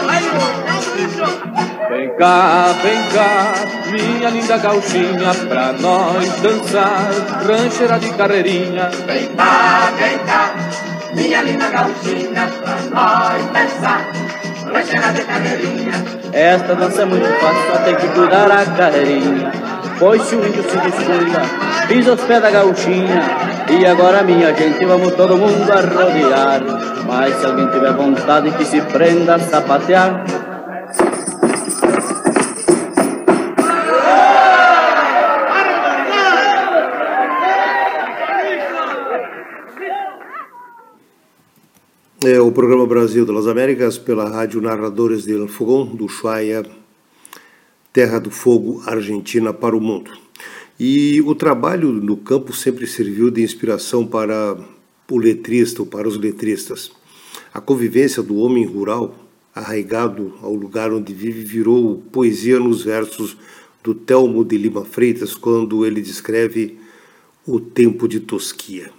Ai, 0.10 0.21
Vem 1.90 2.16
cá, 2.16 2.76
vem 2.84 3.10
cá, 3.10 3.54
minha 3.92 4.30
linda 4.30 4.58
gauchinha, 4.58 5.34
pra 5.50 5.74
nós 5.74 6.30
dançar, 6.42 7.10
rancheira 7.48 8.00
de 8.00 8.10
carreirinha. 8.12 8.90
Vem 9.08 9.28
cá, 9.36 9.92
vem 9.98 10.18
cá, 10.20 10.54
minha 11.14 11.42
linda 11.42 11.70
gauchinha, 11.70 12.48
pra 12.62 12.76
nós 12.92 13.46
dançar, 13.48 14.08
rancheira 14.72 15.12
de 15.14 15.22
carreirinha. 15.24 15.94
Esta 16.34 16.76
dança 16.76 17.02
é 17.02 17.06
muito 17.06 17.28
fácil, 17.40 17.72
só 17.72 17.78
tem 17.84 17.96
que 17.96 18.08
cuidar 18.10 18.52
a 18.52 18.66
carreirinha. 18.66 19.52
Pois 19.98 20.22
se 20.22 20.36
o 20.36 20.48
índio 20.48 20.64
se 20.64 20.78
descuida, 20.78 21.42
pisa 21.88 22.14
os 22.14 22.22
pés 22.22 22.42
da 22.42 22.52
gauchinha. 22.52 23.22
E 23.70 23.86
agora, 23.86 24.24
minha 24.24 24.54
gente, 24.54 24.86
vamos 24.86 25.14
todo 25.14 25.38
mundo 25.38 25.72
a 25.72 25.82
rodear. 25.82 26.62
Mas 27.06 27.36
se 27.36 27.46
alguém 27.46 27.68
tiver 27.68 27.94
vontade 27.94 28.52
que 28.52 28.66
se 28.66 28.82
prenda 28.82 29.36
a 29.36 29.40
sapatear, 29.40 30.24
É 42.24 42.40
o 42.40 42.52
programa 42.52 42.86
Brasil 42.86 43.26
das 43.26 43.48
Américas 43.48 43.98
pela 43.98 44.30
Rádio 44.30 44.62
Narradores 44.62 45.26
del 45.26 45.48
Fogão 45.48 45.88
do 45.88 46.06
Ushuaia, 46.06 46.64
Terra 47.92 48.20
do 48.20 48.30
Fogo, 48.30 48.80
Argentina 48.86 49.52
para 49.52 49.76
o 49.76 49.82
mundo. 49.82 50.12
E 50.80 51.20
o 51.22 51.34
trabalho 51.34 51.92
no 51.92 52.16
campo 52.16 52.54
sempre 52.54 52.86
serviu 52.86 53.32
de 53.32 53.42
inspiração 53.42 54.06
para 54.06 54.56
o 55.10 55.18
letrista 55.18 55.82
ou 55.82 55.88
para 55.88 56.08
os 56.08 56.16
letristas. 56.16 56.92
A 57.52 57.60
convivência 57.60 58.22
do 58.22 58.36
homem 58.36 58.68
rural, 58.68 59.16
arraigado 59.56 60.36
ao 60.44 60.54
lugar 60.54 60.94
onde 60.94 61.16
vive, 61.16 61.44
virou 61.44 62.04
poesia 62.12 62.60
nos 62.60 62.84
versos 62.84 63.36
do 63.84 63.96
Telmo 63.96 64.46
de 64.46 64.60
Lima 64.60 64.86
Freitas, 64.86 65.34
quando 65.34 65.84
ele 65.88 66.00
descreve 66.00 66.78
o 67.48 67.60
tempo 67.60 68.08
de 68.08 68.20
Tosquia 68.20 68.92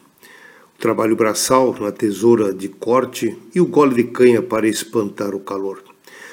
trabalho 0.83 1.15
braçal 1.15 1.77
na 1.79 1.93
tesoura 1.93 2.53
de 2.53 2.69
corte 2.69 3.39
e 3.55 3.61
o 3.61 3.67
gole 3.67 3.95
de 3.95 4.11
canha 4.11 4.43
para 4.43 4.67
espantar 4.67 5.33
o 5.33 5.39
calor. 5.39 5.81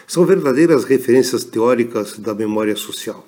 São 0.08 0.26
verdadeiras 0.26 0.86
referências 0.86 1.44
teóricas 1.44 2.18
da 2.18 2.34
memória 2.34 2.76
social. 2.76 3.24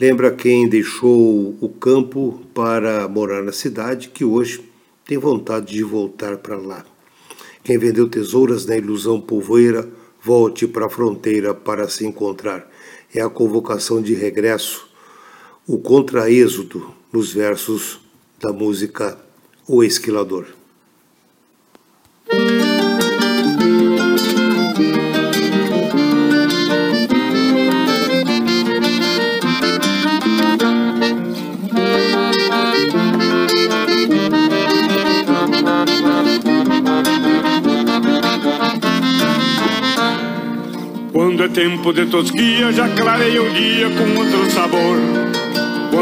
Lembra 0.00 0.32
quem 0.32 0.68
deixou 0.68 1.56
o 1.60 1.68
campo 1.68 2.42
para 2.52 3.06
morar 3.06 3.44
na 3.44 3.52
cidade 3.52 4.08
que 4.08 4.24
hoje 4.24 4.68
tem 5.06 5.16
vontade 5.18 5.72
de 5.72 5.84
voltar 5.84 6.38
para 6.38 6.56
lá. 6.56 6.84
Quem 7.62 7.78
vendeu 7.78 8.08
tesouras 8.08 8.66
na 8.66 8.76
ilusão 8.76 9.20
polvoeira, 9.20 9.88
volte 10.20 10.66
para 10.66 10.86
a 10.86 10.90
fronteira 10.90 11.54
para 11.54 11.88
se 11.88 12.04
encontrar. 12.04 12.68
É 13.14 13.20
a 13.20 13.30
convocação 13.30 14.02
de 14.02 14.14
regresso, 14.14 14.88
o 15.64 15.78
contraêxodo 15.78 16.92
nos 17.12 17.32
versos 17.32 18.00
da 18.40 18.52
música 18.52 19.23
o 19.66 19.82
esquilador. 19.82 20.46
Quando 41.12 41.44
é 41.44 41.48
tempo 41.48 41.92
de 41.92 42.06
tosquia, 42.06 42.72
já 42.72 42.88
clareia 42.88 43.42
o 43.42 43.50
dia 43.50 43.88
com 43.90 44.18
outro 44.18 44.50
sabor. 44.50 45.43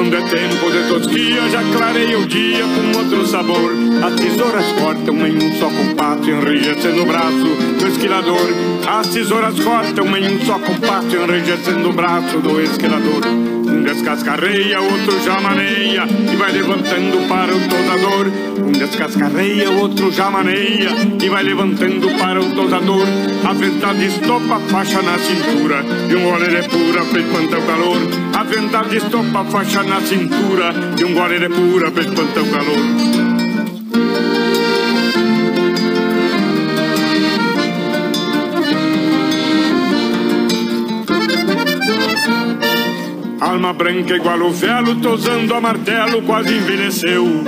Quando 0.03 0.16
é 0.16 0.20
tempo 0.20 0.68
de 0.68 0.88
tosquia, 0.88 1.48
já 1.48 1.62
clareia 1.76 2.18
o 2.18 2.26
dia 2.26 2.64
com 2.64 2.98
outro 2.98 3.24
sabor. 3.24 3.70
As 4.05 4.14
tesouras 4.16 4.66
cortam 4.72 5.24
em 5.24 5.36
um 5.36 5.53
só 5.61 5.70
compasso, 5.70 6.28
enrijecendo 6.28 7.03
o 7.03 7.07
braço 7.07 7.46
do 7.78 7.86
esquilador. 7.86 8.48
As 8.84 9.07
tesouras 9.07 9.61
cortam 9.61 10.16
em 10.16 10.34
um 10.34 10.44
só 10.44 10.59
compasso, 10.59 11.16
enrijecendo 11.16 11.88
o 11.88 11.92
braço 11.92 12.38
do 12.38 12.61
esquilador. 12.61 13.61
Um 13.72 13.82
descascarreia, 13.82 14.80
outro 14.80 15.18
já 15.24 15.40
maneia 15.40 16.04
e 16.30 16.36
vai 16.36 16.52
levantando 16.52 17.26
para 17.26 17.56
o 17.56 17.60
tosador. 17.68 18.26
Um 18.66 18.72
descascarreia, 18.72 19.70
outro 19.70 20.12
já 20.12 20.30
maneia 20.30 20.90
e 21.20 21.28
vai 21.28 21.42
levantando 21.42 22.10
para 22.18 22.40
o 22.40 22.54
tosador. 22.54 23.06
A 23.48 23.52
verdade 23.54 24.06
estopa 24.06 24.60
faixa 24.68 25.00
na 25.00 25.18
cintura 25.18 25.82
e 26.10 26.14
um 26.14 26.22
gole 26.22 26.48
de 26.48 26.68
pura 26.68 27.04
pra 27.06 27.20
espantar 27.20 27.60
o 27.60 27.66
calor. 27.66 27.98
A 28.38 28.44
verdade 28.44 28.96
estopa 28.98 29.44
faixa 29.44 29.82
na 29.82 30.00
cintura 30.02 30.74
e 31.00 31.04
um 31.04 31.14
gole 31.14 31.38
de 31.38 31.48
pura 31.48 31.90
pra 31.90 32.02
espantar 32.02 32.42
o 32.42 32.50
calor. 32.50 33.21
Alma 43.62 43.74
branca 43.74 44.16
igual 44.16 44.40
o 44.40 44.50
velo, 44.50 44.96
tosando 44.96 45.54
a 45.54 45.60
martelo, 45.60 46.20
quase 46.22 46.52
envelheceu. 46.52 47.44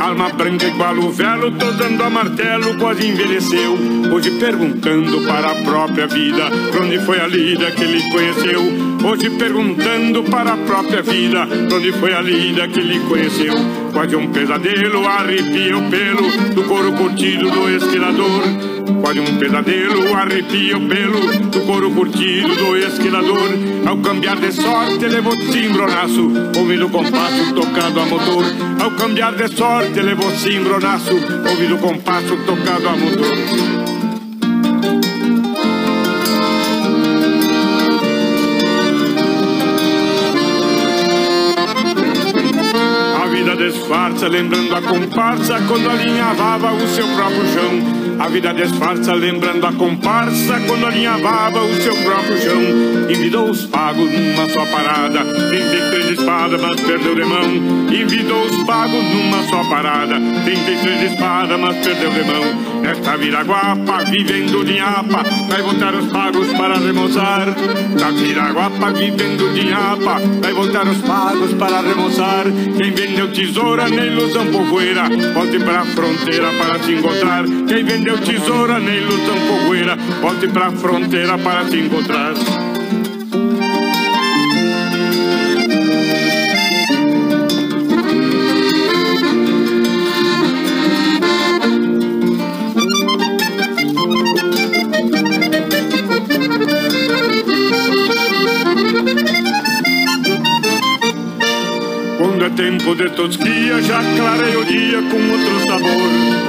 Alma 0.00 0.30
branca 0.30 0.66
igual 0.66 0.96
o 0.98 1.12
velo, 1.12 1.52
tosando 1.52 2.02
a 2.02 2.10
martelo, 2.10 2.76
quase 2.76 3.06
envelheceu. 3.06 3.78
Hoje 4.12 4.32
perguntando 4.32 5.20
para 5.28 5.52
a 5.52 5.54
própria 5.54 6.08
vida, 6.08 6.50
pra 6.72 6.84
onde 6.84 6.98
foi 6.98 7.20
a 7.20 7.28
lida 7.28 7.70
que 7.70 7.84
ele 7.84 8.02
conheceu. 8.10 8.87
Hoje 9.04 9.30
perguntando 9.30 10.24
para 10.24 10.54
a 10.54 10.56
própria 10.56 11.02
vida, 11.02 11.48
onde 11.72 11.92
foi 11.92 12.12
a 12.12 12.20
lida 12.20 12.66
que 12.68 12.80
ele 12.80 13.00
conheceu. 13.00 13.54
Quase 13.92 14.16
um 14.16 14.28
pesadelo, 14.32 15.06
arrepia 15.06 15.78
o 15.78 15.88
pelo 15.88 16.54
do 16.54 16.64
couro 16.64 16.92
curtido 16.92 17.48
do 17.50 17.70
esquilador. 17.70 18.42
Quase 19.00 19.20
um 19.20 19.38
pesadelo, 19.38 20.14
arrepia 20.14 20.76
o 20.76 20.88
pelo 20.88 21.20
do 21.48 21.60
couro 21.60 21.90
curtido 21.92 22.54
do 22.56 22.76
esquilador. 22.76 23.50
Ao 23.86 23.96
cambiar 23.98 24.36
de 24.36 24.52
sorte, 24.52 25.06
levou 25.06 25.34
cimbronaço, 25.52 26.30
ouvindo 26.58 26.86
o 26.86 26.90
compasso 26.90 27.54
tocado 27.54 28.00
a 28.00 28.06
motor. 28.06 28.44
Ao 28.82 28.90
cambiar 28.90 29.34
de 29.34 29.48
sorte, 29.56 30.00
levou 30.00 30.30
cimbronaço, 30.32 31.14
ouvindo 31.48 31.76
o 31.76 31.78
compasso 31.78 32.36
tocado 32.44 32.88
a 32.88 32.96
motor. 32.96 33.77
Disfarça, 43.88 44.28
lembrando 44.28 44.74
a 44.74 44.82
comparsa 44.82 45.62
quando 45.66 45.88
alinhavava 45.88 46.74
o 46.74 46.88
seu 46.88 47.06
próprio 47.08 47.46
chão. 47.54 48.18
A 48.20 48.28
vida 48.28 48.52
disfarça, 48.52 49.14
lembrando 49.14 49.64
a 49.64 49.72
comparsa 49.72 50.60
quando 50.66 50.86
alinhavava 50.86 51.62
o 51.62 51.74
seu 51.76 51.94
próprio 51.96 52.36
chão. 52.38 52.60
Envidou 53.08 53.48
os 53.48 53.64
pagos 53.64 54.10
numa 54.10 54.48
só 54.50 54.66
parada, 54.66 55.24
33 55.24 56.10
espadas, 56.18 56.60
mas 56.60 56.80
perdeu 56.80 57.14
de 57.14 57.24
mão. 57.24 57.44
Envidou 57.90 58.42
os 58.42 58.64
pagos 58.64 59.04
numa 59.04 59.42
só 59.44 59.64
parada, 59.70 60.16
33 60.44 61.12
espadas, 61.12 61.60
mas 61.60 61.76
perdeu 61.76 62.10
de 62.10 62.24
mão. 62.24 62.82
Nesta 62.82 63.16
viraguapa, 63.16 64.04
vivendo 64.04 64.64
de 64.64 64.80
apa, 64.80 65.24
vai 65.48 65.62
voltar 65.62 65.94
os 65.94 66.06
pagos 66.10 66.48
para 66.54 66.78
remoçar. 66.78 67.46
Na 68.00 68.10
viraguapa, 68.10 68.90
vivendo 68.92 69.54
de 69.54 69.72
apa, 69.72 70.20
vai 70.42 70.52
voltar 70.52 70.86
os 70.86 70.98
pagos 70.98 71.52
para 71.54 71.80
remoçar. 71.80 72.44
Quem 72.76 72.90
vendeu 72.90 73.28
tesoura 73.78 73.88
na 73.88 74.06
ilusão 74.06 74.46
povoeira, 74.46 75.02
volte 75.32 75.58
pra 75.60 75.84
fronteira 75.84 76.48
para 76.58 76.82
se 76.82 76.92
encontrar. 76.92 77.44
Quem 77.68 77.84
vendeu 77.84 78.18
tesoura 78.18 78.80
na 78.80 78.94
ilusão 78.94 79.36
povoeira, 79.46 79.96
volte 80.20 80.48
pra 80.48 80.72
fronteira 80.72 81.38
para 81.38 81.64
se 81.66 81.78
encontrar. 81.78 82.34
Tempo 102.88 103.02
de 103.02 103.10
tosquia, 103.10 103.82
já 103.82 104.00
clareia 104.16 104.58
o 104.58 104.64
dia 104.64 105.02
com 105.02 105.30
outro 105.30 105.60
sabor. 105.68 106.47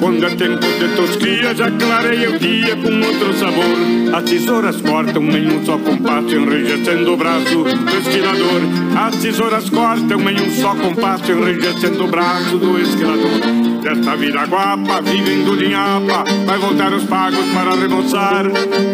Quando 0.00 0.26
é 0.26 0.30
tempo 0.30 0.66
de 0.66 0.88
tosquia, 0.94 1.54
já 1.54 1.70
clareia 1.70 2.30
o 2.30 2.38
dia 2.38 2.76
com 2.76 3.06
outro 3.06 3.32
sabor. 3.38 3.64
As 4.14 4.24
tesouras 4.24 4.80
cortam 4.80 5.22
em 5.22 5.48
um 5.48 5.64
só 5.64 5.78
compasso, 5.78 6.34
enrijecendo 6.34 7.12
o 7.12 7.16
braço 7.16 7.64
do 7.64 7.98
esquilador. 7.98 8.60
As 8.96 9.16
tesouras 9.16 9.68
cortam 9.70 10.30
em 10.30 10.40
um 10.40 10.50
só 10.50 10.74
compasso, 10.74 11.32
enrijecendo 11.32 12.04
o 12.04 12.08
braço 12.08 12.56
do 12.58 12.80
esquilador. 12.80 13.66
Desta 13.82 14.16
vida 14.16 14.44
guapa, 14.46 15.00
vivendo 15.00 15.56
de 15.56 15.68
nhapa, 15.68 16.24
vai 16.44 16.58
voltar 16.58 16.92
os 16.92 17.04
pagos 17.04 17.44
para 17.54 17.74
remoçar. 17.74 18.44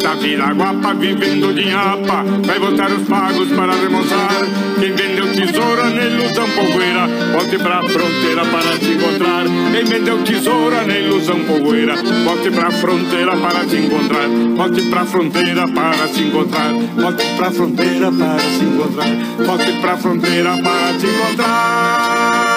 Da 0.03 0.14
vida 0.14 0.44
guapa, 0.53 0.94
vivendo 0.94 1.55
de 1.55 1.64
nhapa, 1.66 2.24
vai 2.44 2.59
voltar 2.59 2.90
os 2.90 3.09
pagos 3.09 3.48
para 3.48 3.74
remoçar. 3.74 4.42
Quem 4.78 4.92
vendeu 4.92 5.32
tesoura 5.32 5.88
na 5.90 6.05
ilusão 6.05 6.46
poeira, 6.50 7.07
volte 7.32 7.59
pra 7.59 7.82
fronteira 7.82 8.44
para 8.44 8.76
se 8.78 8.92
encontrar. 8.92 9.44
Quem 9.72 9.84
vendeu 9.84 10.18
tesoura 10.24 10.84
na 10.93 10.99
ilusão 10.99 11.40
poeira, 11.45 11.95
volte 12.24 12.51
pra 12.51 12.70
fronteira 12.70 13.34
para 13.36 13.64
se 13.64 13.76
encontrar. 13.76 14.28
Volte 14.28 14.82
pra 14.90 15.05
fronteira 15.07 15.66
para 15.68 16.09
se 16.09 16.22
encontrar. 16.22 16.72
Volte 16.97 17.24
pra 17.36 17.51
fronteira 17.51 18.12
para 18.12 18.38
se 18.38 18.64
encontrar. 18.64 19.47
Volte 19.47 19.72
pra 19.80 19.97
fronteira 19.97 20.51
para 20.62 21.01
se 21.01 21.07
encontrar. 21.07 22.51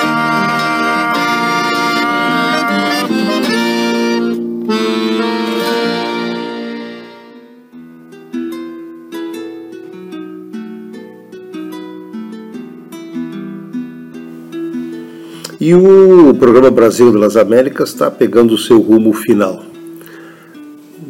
E 15.60 15.74
o 15.74 16.34
programa 16.34 16.70
Brasil 16.70 17.18
das 17.18 17.38
Américas 17.38 17.90
está 17.90 18.12
pegando 18.12 18.54
o 18.54 18.58
seu 18.58 18.78
rumo 18.82 19.14
final, 19.14 19.64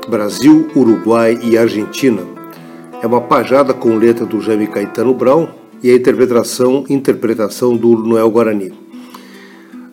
Brasil, 0.07 0.71
Uruguai 0.77 1.39
e 1.43 1.57
Argentina. 1.57 2.21
É 3.03 3.07
uma 3.07 3.23
pajada 3.23 3.73
com 3.73 3.97
letra 3.97 4.27
do 4.27 4.43
Jaime 4.43 4.67
Caetano 4.67 5.15
Brown 5.15 5.64
e 5.85 5.91
a 5.91 5.95
interpretação, 5.95 6.85
interpretação 6.89 7.77
do 7.77 7.95
Noel 7.95 8.31
Guarani. 8.31 8.73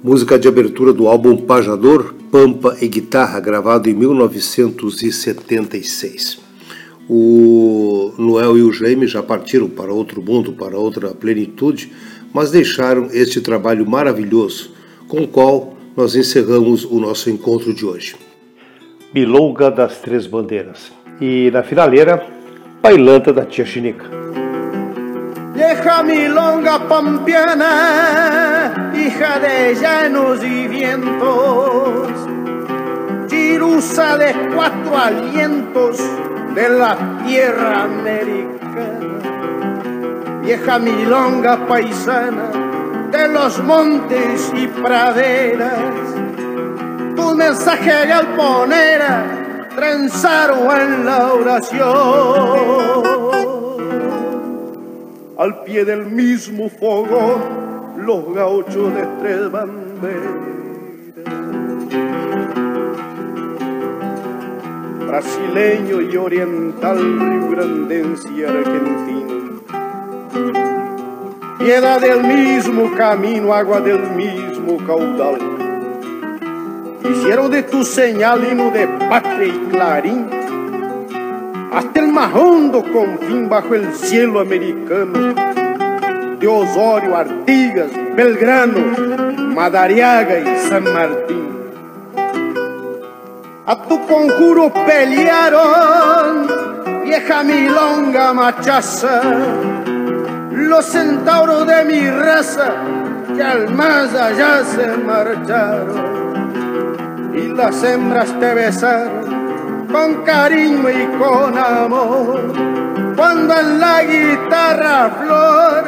Música 0.01 0.39
de 0.39 0.47
abertura 0.47 0.93
do 0.93 1.09
álbum 1.09 1.35
Pajador, 1.35 2.13
Pampa 2.31 2.77
e 2.79 2.87
Guitarra, 2.87 3.41
gravado 3.41 3.89
em 3.89 3.93
1976. 3.93 6.39
O 7.09 8.13
Noel 8.17 8.57
e 8.57 8.61
o 8.61 8.71
Jaime 8.71 9.05
já 9.05 9.21
partiram 9.21 9.67
para 9.67 9.91
outro 9.91 10.21
mundo, 10.21 10.53
para 10.53 10.77
outra 10.77 11.09
plenitude, 11.09 11.91
mas 12.33 12.51
deixaram 12.51 13.09
este 13.11 13.41
trabalho 13.41 13.85
maravilhoso, 13.85 14.71
com 15.09 15.23
o 15.23 15.27
qual 15.27 15.75
nós 15.97 16.15
encerramos 16.15 16.85
o 16.85 17.01
nosso 17.01 17.29
encontro 17.29 17.73
de 17.73 17.85
hoje. 17.85 18.15
Milonga 19.13 19.69
das 19.69 19.99
Três 19.99 20.25
Bandeiras. 20.25 20.89
E 21.19 21.51
na 21.51 21.63
finaleira, 21.63 22.25
Bailanta 22.81 23.33
da 23.33 23.45
Tia 23.45 23.65
Chinica. 23.65 24.09
Vieja 25.61 26.01
milonga 26.01 26.79
pampiana, 26.89 27.71
hija 28.95 29.37
de 29.37 29.75
llanos 29.75 30.43
y 30.43 30.67
vientos, 30.67 32.09
chirusa 33.27 34.17
de 34.17 34.33
cuatro 34.55 34.97
alientos 34.97 35.99
de 36.55 36.67
la 36.67 36.97
tierra 37.23 37.83
americana. 37.83 39.19
Vieja 40.41 40.79
milonga 40.79 41.67
paisana 41.67 42.49
de 43.11 43.27
los 43.27 43.61
montes 43.63 44.51
y 44.55 44.65
praderas, 44.65 46.15
tu 47.15 47.35
mensaje 47.35 48.07
galponera 48.07 49.25
trenzaron 49.75 50.81
en 50.81 51.05
la 51.05 51.33
oración 51.33 53.30
al 55.41 55.63
pie 55.63 55.83
del 55.83 56.05
mismo 56.05 56.69
fogón 56.69 57.41
los 58.05 58.31
gauchos 58.31 58.93
de 58.93 59.07
tres 59.21 59.51
banderas. 59.51 60.35
Brasileño 65.07 65.99
y 65.99 66.15
oriental, 66.15 66.97
riograndense 67.19 68.29
y 68.31 68.43
argentino. 68.43 69.63
Piedad 71.57 71.99
del 71.99 72.23
mismo 72.23 72.95
camino, 72.95 73.51
agua 73.51 73.81
del 73.81 74.11
mismo 74.11 74.77
caudal. 74.85 75.39
Hicieron 77.03 77.49
de 77.49 77.63
tu 77.63 77.83
señal 77.83 78.47
hino 78.47 78.69
de 78.69 78.87
patria 79.09 79.47
y 79.47 79.69
clarín 79.71 80.40
hasta 81.71 82.01
el 82.01 82.09
más 82.09 82.33
hondo 82.35 82.83
confín 82.83 83.47
bajo 83.47 83.73
el 83.75 83.93
cielo 83.93 84.41
americano. 84.41 85.33
De 86.37 86.47
Osório, 86.47 87.15
Artigas, 87.15 87.91
Belgrano, 88.15 88.79
Madariaga 89.55 90.39
y 90.39 90.57
San 90.67 90.83
Martín. 90.83 91.49
A 93.65 93.81
tu 93.83 94.05
conjuro 94.05 94.73
pelearon, 94.73 96.47
vieja 97.03 97.43
milonga 97.43 98.33
machaza, 98.33 99.21
los 100.51 100.85
centauros 100.85 101.65
de 101.67 101.85
mi 101.85 102.09
raza 102.09 102.73
que 103.35 103.43
al 103.43 103.73
más 103.73 104.13
allá 104.13 104.65
se 104.65 104.87
marcharon. 104.97 106.21
Y 107.33 107.47
las 107.55 107.81
hembras 107.83 108.37
te 108.39 108.53
besaron 108.55 109.20
con 109.91 110.23
cariño 110.23 110.89
y 110.89 111.05
con 111.17 111.57
amor. 111.57 112.53
Cuando 113.15 113.59
en 113.59 113.79
la 113.79 114.03
guitarra 114.03 115.09
flor, 115.21 115.83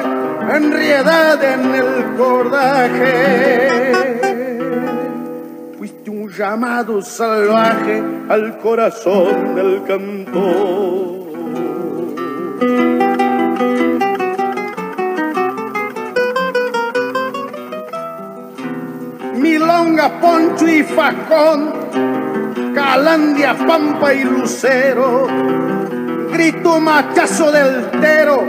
enriedad 0.55 1.43
en 1.43 1.75
el 1.75 2.15
cordaje, 2.17 3.69
fuiste 5.77 6.09
un 6.09 6.29
llamado 6.29 7.01
salvaje 7.01 8.03
al 8.29 8.57
corazón 8.59 9.55
del 9.55 9.83
cantor. 9.83 11.23
Milonga, 19.35 20.19
poncho 20.21 20.67
y 20.67 20.83
facón, 20.83 21.82
calandia, 22.83 23.55
pampa 23.55 24.13
y 24.13 24.23
lucero, 24.23 25.27
grito 26.31 26.79
machazo 26.79 27.51
del 27.51 27.89
tero, 28.01 28.43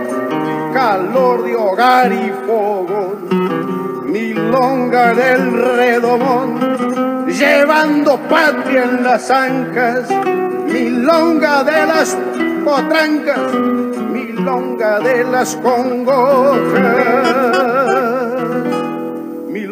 calor 0.72 1.45
de 1.45 1.55
hogar 1.57 2.12
y 2.12 2.32
fogón, 2.47 4.05
milonga 4.05 5.14
del 5.14 5.53
redomón, 5.76 7.26
llevando 7.26 8.18
patria 8.28 8.85
en 8.85 9.05
las 9.05 9.30
ancas, 9.30 10.11
milonga 10.66 11.64
de 11.64 11.87
las 11.87 12.18
potrancas, 12.64 13.55
milonga 14.12 14.99
de 15.01 15.24
las 15.24 15.55
congojas 15.57 17.34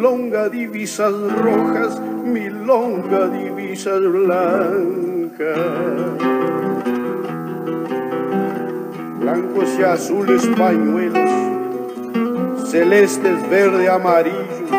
milonga 0.03 0.49
divisas 0.49 1.13
rojas, 1.13 1.97
milonga 2.25 3.29
divisas 3.29 4.01
blancas. 4.01 5.57
Blancos 9.21 9.69
y 9.79 9.83
azules 9.83 10.45
pañuelos, 10.57 11.31
celestes, 12.69 13.49
verde, 13.49 13.89
amarillos, 13.89 14.69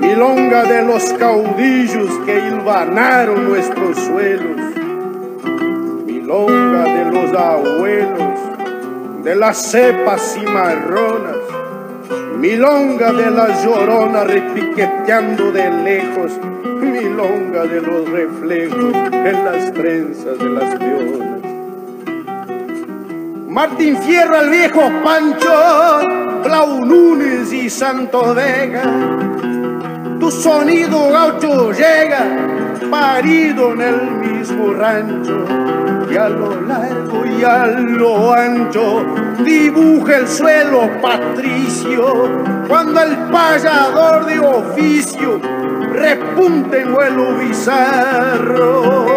milonga 0.00 0.62
de 0.62 0.84
los 0.84 1.02
caudillos 1.14 2.08
que 2.24 2.38
hilvanaron 2.38 3.48
nuestros 3.48 3.98
suelos, 3.98 4.60
milonga 6.06 6.84
de 6.84 7.04
los 7.10 7.36
abuelos, 7.36 8.38
de 9.24 9.34
las 9.34 9.56
cepas 9.56 10.34
cimarronas, 10.34 11.37
milonga 12.38 13.12
de 13.12 13.30
la 13.30 13.62
llorona 13.62 14.22
repiqueteando 14.24 15.50
de 15.50 15.70
lejos, 15.82 16.32
milonga 16.80 17.64
de 17.64 17.80
los 17.80 18.08
reflejos 18.08 18.94
en 18.94 19.44
las 19.44 19.72
trenzas 19.72 20.38
de 20.38 20.48
las 20.48 20.76
pionas. 20.76 21.28
Martín 23.48 23.96
Fierro, 23.98 24.38
al 24.38 24.50
viejo 24.50 24.80
Pancho, 25.02 26.00
Blau 26.44 26.84
Núñez 26.84 27.52
y 27.52 27.68
Santo 27.68 28.34
Vega, 28.34 28.84
tu 30.20 30.30
sonido 30.30 31.10
gaucho 31.10 31.72
llega, 31.72 32.24
parido 32.88 33.72
en 33.72 33.80
el 33.80 34.37
rancho 34.74 35.44
y 36.10 36.16
a 36.16 36.28
lo 36.28 36.60
largo 36.62 37.24
y 37.26 37.44
a 37.44 37.66
lo 37.66 38.32
ancho 38.32 39.04
dibuja 39.44 40.18
el 40.18 40.28
suelo 40.28 40.88
patricio 41.00 42.66
cuando 42.68 43.00
el 43.02 43.16
payador 43.30 44.26
de 44.26 44.38
oficio 44.38 45.40
repunte 45.92 46.80
en 46.80 46.92
vuelo 46.94 47.34
bizarro. 47.34 49.08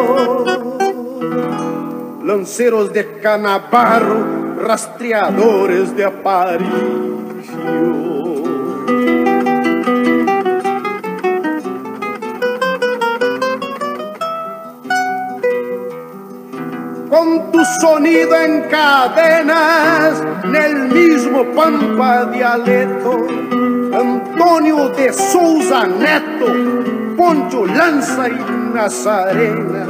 Lanceros 2.24 2.94
de 2.94 3.20
canabarro, 3.20 4.58
rastreadores 4.62 5.96
de 5.96 6.06
aparicio. 6.06 6.72
Con 17.22 17.52
tu 17.52 17.60
sonido 17.80 18.36
en 18.36 18.62
cadenas, 18.64 20.24
en 20.44 20.56
el 20.56 20.76
mismo 20.90 21.44
pampa 21.56 22.26
dialecto. 22.26 23.28
Antonio 23.94 24.90
de 24.90 25.14
Souza 25.14 25.86
Neto, 25.86 26.48
Poncho 27.16 27.68
Lanza 27.68 28.28
y 28.28 28.40
Nazarena, 28.74 29.86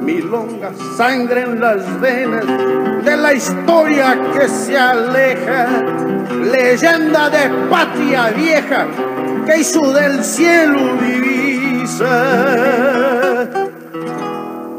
milonga, 0.00 0.72
sangre 0.96 1.42
en 1.42 1.60
las 1.60 2.00
venas 2.00 2.46
de 3.04 3.16
la 3.16 3.32
historia 3.32 4.18
que 4.32 4.48
se 4.48 4.76
aleja, 4.76 5.68
leyenda 6.52 7.30
de 7.30 7.48
patria 7.70 8.30
vieja 8.30 8.88
que 9.46 9.58
hizo 9.60 9.92
del 9.92 10.24
cielo 10.24 10.96
divisa 10.96 12.89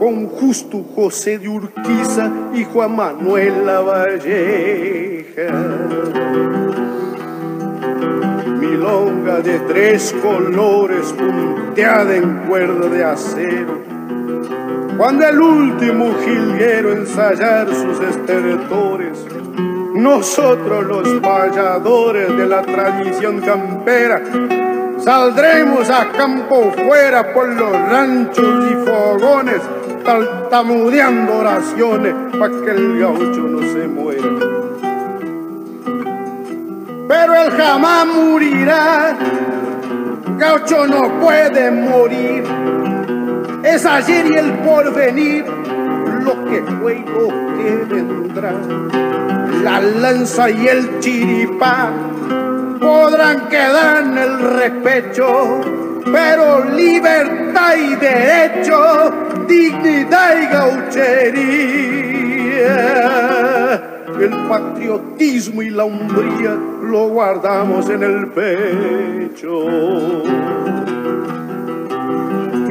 con 0.02 0.26
justo 0.30 0.84
José 0.95 1.38
de 1.38 1.47
Urquiza 1.47 2.32
y 2.56 2.64
Juan 2.64 2.95
Manuel 2.95 3.68
Lavalleja. 3.68 5.54
Milonga 8.47 9.41
de 9.41 9.60
tres 9.60 10.16
colores 10.20 11.14
punteada 11.14 12.16
en 12.16 12.36
cuerda 12.47 12.89
de 12.89 13.04
acero. 13.04 13.78
Cuando 14.97 15.28
el 15.28 15.39
último 15.39 16.16
jilguero 16.26 16.93
ensayar 16.93 17.68
sus 17.68 17.99
estertores, 17.99 19.24
nosotros 19.93 20.84
los 20.84 21.08
payadores 21.22 22.36
de 22.36 22.45
la 22.47 22.64
tradición 22.64 23.39
campera 23.39 24.20
Saldremos 25.04 25.89
a 25.89 26.12
campo 26.12 26.72
fuera 26.86 27.34
por 27.34 27.49
los 27.49 27.72
ranchos 27.72 28.72
y 28.72 28.76
fogones, 28.86 29.62
tartamudeando 30.04 31.38
oraciones 31.38 32.14
para 32.38 32.62
que 32.62 32.72
el 32.72 32.99
gaucho 32.99 33.41
no 33.41 33.60
se 33.62 33.88
muera. 33.88 34.30
Pero 37.08 37.36
él 37.36 37.52
jamás 37.52 38.08
morirá, 38.08 39.18
gaucho 40.38 40.88
no 40.88 41.20
puede 41.20 41.72
morir. 41.72 42.43
Es 43.64 43.86
ayer 43.86 44.26
y 44.26 44.36
el 44.36 44.52
porvenir, 44.60 45.45
lo 46.24 46.45
que 46.45 46.64
fue 46.64 46.95
y 46.95 47.04
que 47.04 47.86
vendrá. 47.86 48.54
La 49.64 49.80
lanza 49.80 50.49
y 50.49 50.68
el 50.68 50.99
chiripá 50.99 51.91
podrán 52.80 53.47
quedar 53.47 54.04
en 54.04 54.18
el 54.18 54.39
respeto, 54.39 55.62
pero 56.06 56.66
libertad 56.66 57.76
y 57.78 57.95
derecho, 57.95 59.12
dignidad 59.52 60.41
y 60.41 60.45
gauchería, 60.47 61.12
el 64.20 64.47
patriotismo 64.47 65.62
y 65.62 65.70
la 65.70 65.84
hombría 65.84 66.58
lo 66.84 67.10
guardamos 67.10 67.89
en 67.89 68.04
el 68.04 68.28
pecho. 68.28 69.68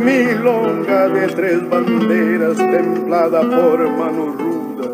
Milonga 0.05 1.09
de 1.09 1.27
tres 1.29 1.69
banderas 1.69 2.57
templada 2.57 3.41
por 3.43 3.89
mano 3.91 4.35
ruda, 4.39 4.89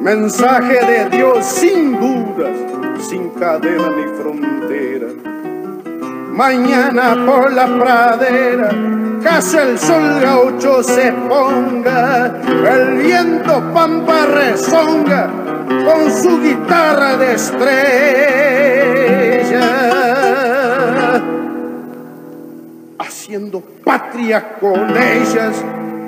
mensaje 0.00 0.78
de 0.86 1.16
Dios 1.16 1.44
sin 1.44 2.00
dudas 2.00 2.56
sin 3.00 3.30
cadena 3.30 3.90
ni 3.90 4.04
frontera. 4.22 5.39
Mañana 6.40 7.14
por 7.26 7.52
la 7.52 7.66
pradera, 7.66 8.70
casi 9.22 9.58
el 9.58 9.78
sol 9.78 10.20
gaucho 10.22 10.82
se 10.82 11.12
ponga, 11.12 12.32
el 12.48 12.96
viento 12.96 13.62
pampa 13.74 14.24
rezonga 14.24 15.28
con 15.68 16.10
su 16.10 16.40
guitarra 16.40 17.18
de 17.18 17.34
estrella. 17.34 18.00
Haciendo 22.98 23.60
patria 23.84 24.56
con 24.58 24.96
ellas, 24.96 25.62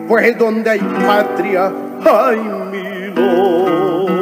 pues 0.09 0.39
donde 0.39 0.71
hay 0.71 0.81
patria 0.81 1.71
hay 2.07 2.39
milonga. 2.71 4.22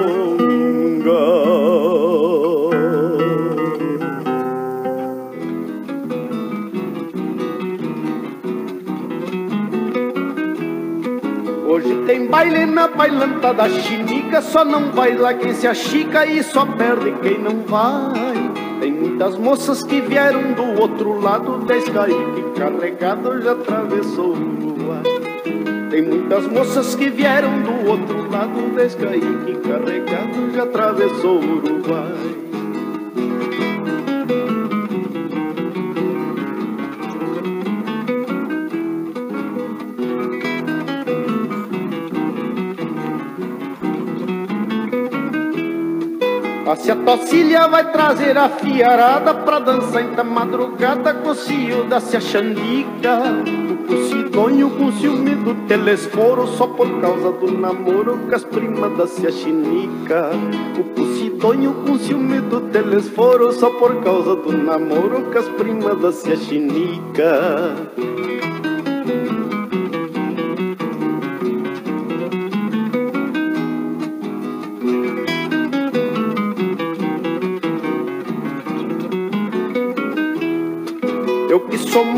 Tem 12.11 12.27
baile 12.27 12.67
na 12.67 12.89
bailanta 12.89 13.55
da 13.55 13.69
chinica, 13.69 14.43
só 14.43 14.65
não 14.65 14.91
vai 14.91 15.17
lá 15.17 15.33
quem 15.33 15.55
se 15.55 15.69
achica 15.69 16.27
e 16.27 16.43
só 16.43 16.67
perde 16.67 17.13
quem 17.23 17.39
não 17.39 17.61
vai. 17.65 18.51
Tem 18.81 18.91
muitas 18.91 19.39
moças 19.39 19.81
que 19.85 20.01
vieram 20.01 20.53
do 20.55 20.81
outro 20.81 21.21
lado 21.21 21.59
da 21.59 21.77
Escaíque, 21.77 22.45
carregado 22.57 23.41
já 23.41 23.53
atravessou 23.53 24.35
o 24.35 24.73
Uruguai. 24.73 25.03
Tem 25.89 26.03
muitas 26.03 26.49
moças 26.49 26.97
que 26.97 27.09
vieram 27.11 27.63
do 27.63 27.89
outro 27.89 28.29
lado 28.29 28.75
da 28.75 28.85
Escaíque, 28.87 29.61
carregado 29.63 30.53
já 30.53 30.65
atravessou 30.65 31.41
o 31.41 31.59
Uruguai. 31.59 32.50
A 46.71 46.77
se 46.77 46.89
a 46.89 46.95
tocilha 46.95 47.67
vai 47.67 47.91
trazer 47.91 48.39
a 48.39 48.49
fiarada 48.49 49.35
pra 49.35 49.59
dançar 49.59 50.05
em 50.05 50.25
madrugada 50.25 51.13
com 51.15 51.31
o 51.31 51.35
cio 51.35 51.83
da 51.89 51.99
se 51.99 52.21
xandica. 52.21 53.19
O 53.89 53.97
cidonho 54.09 54.71
com 54.71 54.93
ciúme 54.93 55.35
do 55.35 55.67
telesforo 55.67 56.47
só 56.47 56.69
por 56.69 56.89
causa 57.01 57.33
do 57.33 57.51
namoro 57.59 58.19
com 58.19 58.37
as 58.37 58.45
primas 58.45 58.97
da 58.97 59.09
se 59.09 59.33
chinica. 59.33 60.31
O 60.97 61.19
cidonho 61.19 61.75
com 61.85 61.99
ciúme 61.99 62.41
do 62.41 62.61
telesforo 62.61 63.53
só 63.53 63.69
por 63.71 63.97
causa 64.05 64.37
do 64.37 64.53
namoro 64.53 65.23
com 65.23 65.39
as 65.41 65.49
primas 65.49 66.01
da 66.01 66.13
se 66.13 66.37
chinica. 66.37 67.75